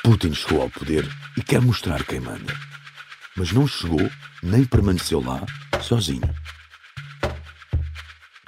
Putin 0.03 0.33
chegou 0.33 0.61
ao 0.61 0.69
poder 0.69 1.05
e 1.35 1.43
quer 1.43 1.61
mostrar 1.61 2.03
quem 2.05 2.19
manda. 2.19 2.55
Mas 3.35 3.51
não 3.51 3.67
chegou 3.67 4.09
nem 4.41 4.63
permaneceu 4.63 5.21
lá 5.21 5.45
sozinho. 5.81 6.33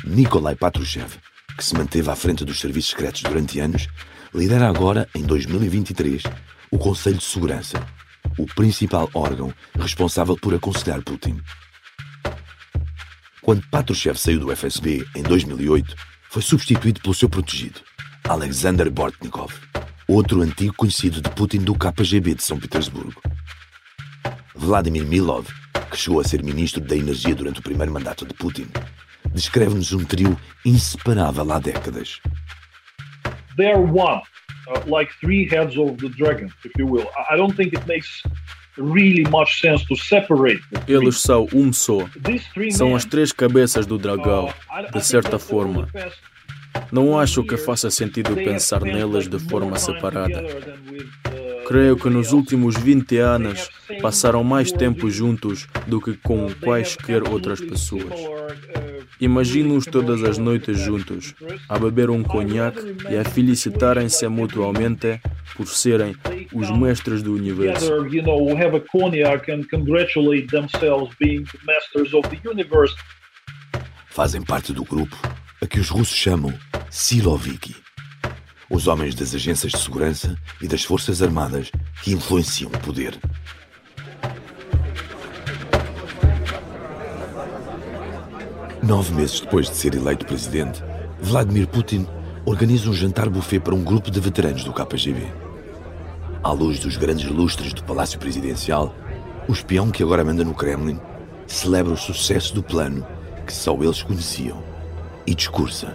Nikolai 0.05 0.55
Patrushev, 0.55 1.17
que 1.57 1.63
se 1.63 1.75
manteve 1.75 2.09
à 2.09 2.15
frente 2.15 2.45
dos 2.45 2.59
serviços 2.59 2.91
secretos 2.91 3.23
durante 3.23 3.59
anos, 3.59 3.87
lidera 4.33 4.67
agora, 4.67 5.07
em 5.15 5.23
2023, 5.23 6.23
o 6.71 6.77
Conselho 6.77 7.17
de 7.17 7.23
Segurança, 7.23 7.85
o 8.37 8.45
principal 8.45 9.09
órgão 9.13 9.53
responsável 9.79 10.37
por 10.37 10.53
aconselhar 10.53 11.01
Putin. 11.01 11.39
Quando 13.41 13.67
Patrushev 13.69 14.17
saiu 14.17 14.39
do 14.39 14.55
FSB 14.55 15.07
em 15.15 15.23
2008, 15.23 15.95
foi 16.29 16.41
substituído 16.41 17.01
pelo 17.01 17.13
seu 17.13 17.27
protegido, 17.27 17.81
Alexander 18.27 18.89
Bortnikov. 18.91 19.51
outro 20.07 20.41
antigo 20.41 20.73
conhecido 20.73 21.21
de 21.21 21.29
Putin 21.29 21.59
do 21.59 21.75
KGB 21.75 22.35
de 22.35 22.43
São 22.43 22.59
Petersburgo. 22.59 23.21
Vladimir 24.55 25.05
Milov, 25.05 25.47
que 25.91 25.97
chegou 25.97 26.19
a 26.19 26.23
ser 26.23 26.43
ministro 26.43 26.81
da 26.81 26.95
Energia 26.95 27.35
durante 27.35 27.59
o 27.59 27.63
primeiro 27.63 27.93
mandato 27.93 28.25
de 28.25 28.33
Putin, 28.33 28.67
descreve-nos 29.33 29.93
um 29.93 30.03
trio 30.03 30.39
inseparável 30.65 31.51
há 31.51 31.59
décadas. 31.59 32.19
They 33.59 33.71
are 33.71 33.81
one, 33.81 34.21
uh, 34.71 34.81
like 34.87 35.11
three 35.19 35.45
heads 35.45 35.77
of 35.77 35.97
the 35.97 36.07
dragon, 36.07 36.49
if 36.63 36.71
you 36.77 36.85
will. 36.87 37.09
I 37.29 37.35
don't 37.35 37.53
think 37.53 37.73
it 37.73 37.85
makes 37.87 38.23
really 38.77 39.29
much 39.29 39.59
sense 39.59 39.83
to 39.87 39.97
separate. 39.97 40.61
Eles 40.87 41.17
são 41.19 41.45
um 41.53 41.73
só. 41.73 42.09
São 42.71 42.95
as 42.95 43.03
três 43.03 43.33
cabeças 43.33 43.85
do 43.85 43.97
dragão, 43.97 44.53
de 44.93 45.05
certa 45.05 45.37
forma. 45.37 45.89
Não 46.89 47.19
acho 47.19 47.43
que 47.43 47.57
faça 47.57 47.91
sentido 47.91 48.33
pensar 48.33 48.79
nelas 48.79 49.27
de 49.27 49.39
forma 49.39 49.77
separada. 49.77 50.41
Creio 51.67 51.97
que 51.97 52.09
nos 52.09 52.31
últimos 52.31 52.77
20 52.77 53.17
anos 53.17 53.69
passaram 54.01 54.41
mais 54.41 54.71
tempo 54.71 55.11
juntos 55.11 55.67
do 55.85 55.99
que 55.99 56.13
com 56.15 56.49
quaisquer 56.63 57.27
outras 57.27 57.59
pessoas. 57.59 58.13
Imagino-os 59.19 59.85
todas 59.85 60.23
as 60.23 60.37
noites 60.37 60.79
juntos, 60.79 61.35
a 61.67 61.77
beber 61.77 62.09
um 62.09 62.23
conhaque 62.23 62.95
e 63.09 63.17
a 63.17 63.25
felicitarem-se 63.25 64.25
mutuamente 64.29 65.19
por 65.55 65.67
serem 65.67 66.15
os 66.53 66.69
mestres 66.71 67.21
do 67.21 67.33
universo. 67.33 67.91
Fazem 74.07 74.41
parte 74.41 74.71
do 74.71 74.83
grupo 74.85 75.17
a 75.61 75.67
que 75.67 75.79
os 75.79 75.89
russos 75.89 76.15
chamam 76.15 76.53
Siloviki, 76.89 77.75
os 78.69 78.87
homens 78.87 79.15
das 79.15 79.35
agências 79.35 79.73
de 79.73 79.79
segurança 79.79 80.37
e 80.61 80.67
das 80.67 80.83
forças 80.83 81.21
armadas 81.21 81.69
que 82.01 82.11
influenciam 82.11 82.71
o 82.71 82.79
poder. 82.79 83.19
Nove 88.81 89.13
meses 89.13 89.41
depois 89.41 89.69
de 89.69 89.75
ser 89.75 89.93
eleito 89.93 90.25
presidente, 90.25 90.81
Vladimir 91.21 91.67
Putin 91.67 92.07
organiza 92.45 92.89
um 92.89 92.93
jantar 92.93 93.29
buffet 93.29 93.59
para 93.59 93.75
um 93.75 93.83
grupo 93.83 94.09
de 94.09 94.19
veteranos 94.21 94.63
do 94.63 94.71
KGB. 94.71 95.27
À 96.41 96.51
luz 96.53 96.79
dos 96.79 96.95
grandes 96.95 97.29
lustres 97.29 97.73
do 97.73 97.83
Palácio 97.83 98.17
Presidencial, 98.17 98.95
o 99.49 99.51
espião 99.51 99.91
que 99.91 100.01
agora 100.01 100.23
manda 100.23 100.45
no 100.45 100.53
Kremlin 100.53 100.97
celebra 101.45 101.91
o 101.91 101.97
sucesso 101.97 102.55
do 102.55 102.63
plano 102.63 103.05
que 103.45 103.51
só 103.51 103.75
eles 103.75 104.01
conheciam 104.01 104.63
e 105.27 105.35
discursa. 105.35 105.93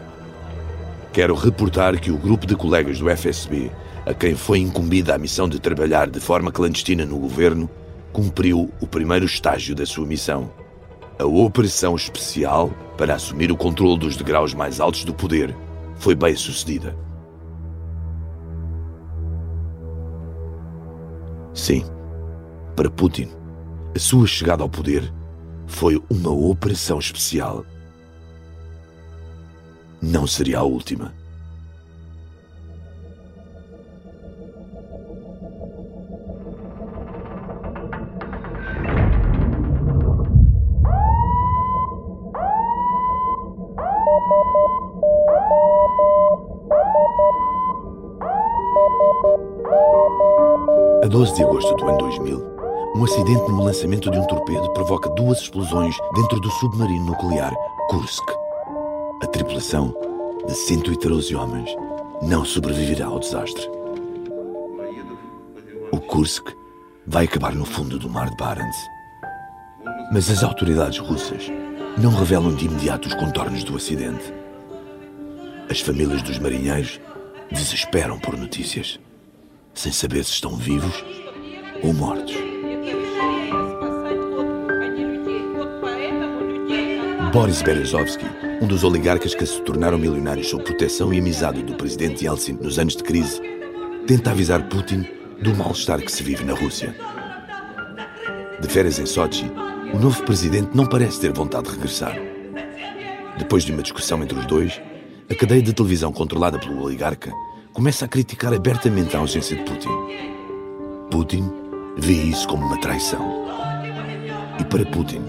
Quero 1.10 1.34
reportar 1.34 1.98
que 1.98 2.10
o 2.10 2.18
grupo 2.18 2.46
de 2.46 2.54
colegas 2.54 2.98
do 2.98 3.08
FSB, 3.08 3.70
a 4.04 4.12
quem 4.12 4.34
foi 4.34 4.58
incumbida 4.58 5.14
a 5.14 5.18
missão 5.18 5.48
de 5.48 5.58
trabalhar 5.58 6.10
de 6.10 6.20
forma 6.20 6.52
clandestina 6.52 7.06
no 7.06 7.18
governo, 7.18 7.68
cumpriu 8.12 8.70
o 8.78 8.86
primeiro 8.86 9.24
estágio 9.24 9.74
da 9.74 9.86
sua 9.86 10.06
missão. 10.06 10.63
A 11.18 11.24
operação 11.24 11.94
especial 11.94 12.70
para 12.98 13.14
assumir 13.14 13.52
o 13.52 13.56
controle 13.56 13.98
dos 13.98 14.16
degraus 14.16 14.52
mais 14.52 14.80
altos 14.80 15.04
do 15.04 15.14
poder 15.14 15.54
foi 15.96 16.14
bem 16.14 16.34
sucedida. 16.34 16.96
Sim, 21.52 21.84
para 22.74 22.90
Putin, 22.90 23.28
a 23.94 23.98
sua 23.98 24.26
chegada 24.26 24.64
ao 24.64 24.68
poder 24.68 25.12
foi 25.68 26.02
uma 26.10 26.30
operação 26.30 26.98
especial. 26.98 27.64
Não 30.02 30.26
seria 30.26 30.58
a 30.58 30.62
última. 30.64 31.14
12 51.14 51.32
de 51.36 51.44
agosto 51.44 51.76
do 51.76 51.88
ano 51.88 51.98
2000, 51.98 52.56
um 52.96 53.04
acidente 53.04 53.48
no 53.48 53.62
lançamento 53.62 54.10
de 54.10 54.18
um 54.18 54.26
torpedo 54.26 54.68
provoca 54.72 55.08
duas 55.10 55.42
explosões 55.42 55.96
dentro 56.12 56.40
do 56.40 56.50
submarino 56.50 57.06
nuclear 57.06 57.54
Kursk. 57.88 58.24
A 59.22 59.26
tripulação, 59.28 59.94
de 60.44 60.52
113 60.52 61.36
homens, 61.36 61.70
não 62.20 62.44
sobreviverá 62.44 63.06
ao 63.06 63.20
desastre. 63.20 63.64
O 65.92 66.00
Kursk 66.00 66.48
vai 67.06 67.26
acabar 67.26 67.54
no 67.54 67.64
fundo 67.64 67.96
do 67.96 68.10
mar 68.10 68.28
de 68.28 68.36
Barents. 68.36 68.78
Mas 70.12 70.28
as 70.28 70.42
autoridades 70.42 70.98
russas 70.98 71.44
não 71.96 72.10
revelam 72.10 72.56
de 72.56 72.66
imediato 72.66 73.06
os 73.06 73.14
contornos 73.14 73.62
do 73.62 73.76
acidente. 73.76 74.34
As 75.70 75.80
famílias 75.80 76.22
dos 76.22 76.40
marinheiros 76.40 77.00
desesperam 77.52 78.18
por 78.18 78.36
notícias, 78.36 78.98
sem 79.74 79.92
saber 79.92 80.24
se 80.24 80.32
estão 80.32 80.56
vivos 80.56 81.04
ou 81.82 81.92
mortos. 81.92 82.34
Boris 87.32 87.62
Berezovsky, 87.62 88.24
um 88.62 88.66
dos 88.66 88.84
oligarcas 88.84 89.34
que 89.34 89.44
se 89.44 89.60
tornaram 89.62 89.98
milionários 89.98 90.48
sob 90.48 90.62
proteção 90.62 91.12
e 91.12 91.18
amizade 91.18 91.62
do 91.64 91.74
presidente 91.74 92.24
Yeltsin 92.24 92.52
nos 92.60 92.78
anos 92.78 92.94
de 92.94 93.02
crise, 93.02 93.40
tenta 94.06 94.30
avisar 94.30 94.68
Putin 94.68 95.04
do 95.42 95.54
mal-estar 95.56 96.00
que 96.00 96.12
se 96.12 96.22
vive 96.22 96.44
na 96.44 96.54
Rússia. 96.54 96.94
De 98.60 98.68
férias 98.68 99.00
em 99.00 99.06
Sochi, 99.06 99.50
o 99.92 99.98
novo 99.98 100.22
presidente 100.22 100.76
não 100.76 100.86
parece 100.86 101.20
ter 101.20 101.32
vontade 101.32 101.68
de 101.68 101.74
regressar. 101.74 102.16
Depois 103.36 103.64
de 103.64 103.72
uma 103.72 103.82
discussão 103.82 104.22
entre 104.22 104.38
os 104.38 104.46
dois, 104.46 104.80
a 105.28 105.34
cadeia 105.34 105.60
de 105.60 105.72
televisão 105.72 106.12
controlada 106.12 106.58
pelo 106.58 106.82
oligarca 106.82 107.32
começa 107.74 108.04
a 108.04 108.08
criticar 108.08 108.54
abertamente 108.54 109.16
a 109.16 109.18
ausência 109.18 109.56
de 109.56 109.64
Putin. 109.64 109.88
Putin 111.10 111.52
vê 111.98 112.12
isso 112.12 112.46
como 112.46 112.64
uma 112.64 112.80
traição. 112.80 113.44
E 114.58 114.64
para 114.64 114.86
Putin, 114.86 115.22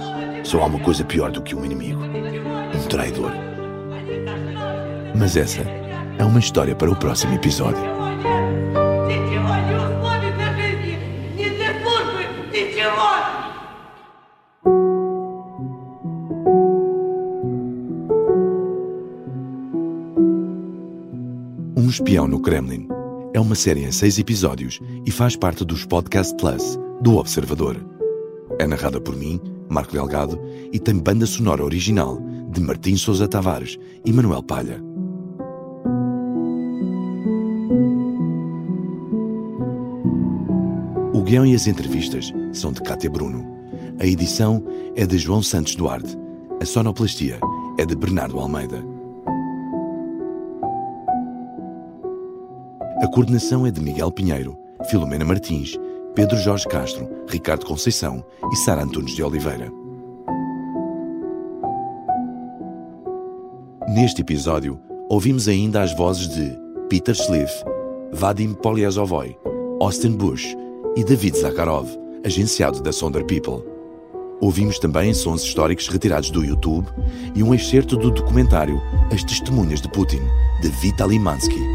só 0.44 0.62
há 0.62 0.66
uma 0.68 0.80
coisa 0.80 1.04
pior 1.04 1.32
do 1.32 1.42
que 1.42 1.56
um 1.56 1.66
inimigo: 1.66 2.02
um 2.04 2.88
traidor. 2.88 3.32
Mas 5.18 5.36
essa 5.36 5.62
é 6.20 6.24
uma 6.24 6.40
história 6.40 6.76
para 6.76 6.92
o 6.92 6.96
próximo 6.96 7.34
episódio. 7.34 7.95
Espião 21.96 22.28
no 22.28 22.42
Kremlin 22.42 22.90
é 23.34 23.40
uma 23.40 23.56
série 23.56 23.86
em 23.86 23.90
seis 23.90 24.20
episódios 24.20 24.82
e 25.06 25.12
faz 25.12 25.38
parte 25.38 25.64
dos 25.64 25.86
Podcast 25.86 26.36
Plus 26.36 26.78
do 27.00 27.16
Observador. 27.16 27.78
É 28.60 28.68
narrada 28.68 29.00
por 29.00 29.16
mim, 29.16 29.40
Marco 29.70 29.94
Delgado, 29.94 30.38
e 30.74 30.78
tem 30.78 30.98
banda 30.98 31.26
sonora 31.26 31.64
original 31.64 32.20
de 32.52 32.60
Martim 32.60 32.98
Sousa 32.98 33.30
Tavares 33.30 33.80
e 34.04 34.12
Manuel 34.12 34.44
Palha. 34.44 34.84
O 41.14 41.22
guião 41.22 41.46
e 41.46 41.56
as 41.56 41.66
entrevistas 41.66 42.34
são 42.52 42.74
de 42.74 42.82
Cátia 42.82 43.10
Bruno. 43.10 43.42
A 44.02 44.06
edição 44.06 44.62
é 44.98 45.06
de 45.06 45.18
João 45.18 45.42
Santos 45.42 45.76
Duarte. 45.76 46.18
A 46.62 46.66
sonoplastia 46.66 47.40
é 47.78 47.86
de 47.86 47.96
Bernardo 47.96 48.38
Almeida. 48.38 48.95
A 53.06 53.08
coordenação 53.08 53.68
é 53.68 53.70
de 53.70 53.80
Miguel 53.80 54.12
Pinheiro, 54.12 54.58
Filomena 54.90 55.24
Martins, 55.24 55.78
Pedro 56.16 56.36
Jorge 56.38 56.68
Castro, 56.68 57.08
Ricardo 57.28 57.64
Conceição 57.64 58.26
e 58.52 58.56
Sara 58.56 58.82
Antunes 58.82 59.14
de 59.14 59.22
Oliveira. 59.22 59.72
Neste 63.90 64.22
episódio, 64.22 64.80
ouvimos 65.08 65.48
ainda 65.48 65.84
as 65.84 65.96
vozes 65.96 66.30
de 66.30 66.58
Peter 66.90 67.14
Schliff, 67.14 67.54
Vadim 68.12 68.56
Polyazovoy, 68.56 69.38
Austin 69.80 70.14
Bush 70.14 70.58
e 70.96 71.04
David 71.04 71.38
Zakharov, 71.38 71.88
agenciado 72.26 72.82
da 72.82 72.92
Sonder 72.92 73.24
People. 73.24 73.64
Ouvimos 74.42 74.80
também 74.80 75.14
sons 75.14 75.44
históricos 75.44 75.88
retirados 75.90 76.32
do 76.32 76.44
YouTube 76.44 76.88
e 77.36 77.44
um 77.44 77.54
excerto 77.54 77.98
do 77.98 78.10
documentário 78.10 78.82
As 79.14 79.24
Testemunhas 79.24 79.80
de 79.80 79.90
Putin, 79.90 80.22
de 80.64 80.70
Vitaly 80.70 81.20
Mansky. 81.20 81.75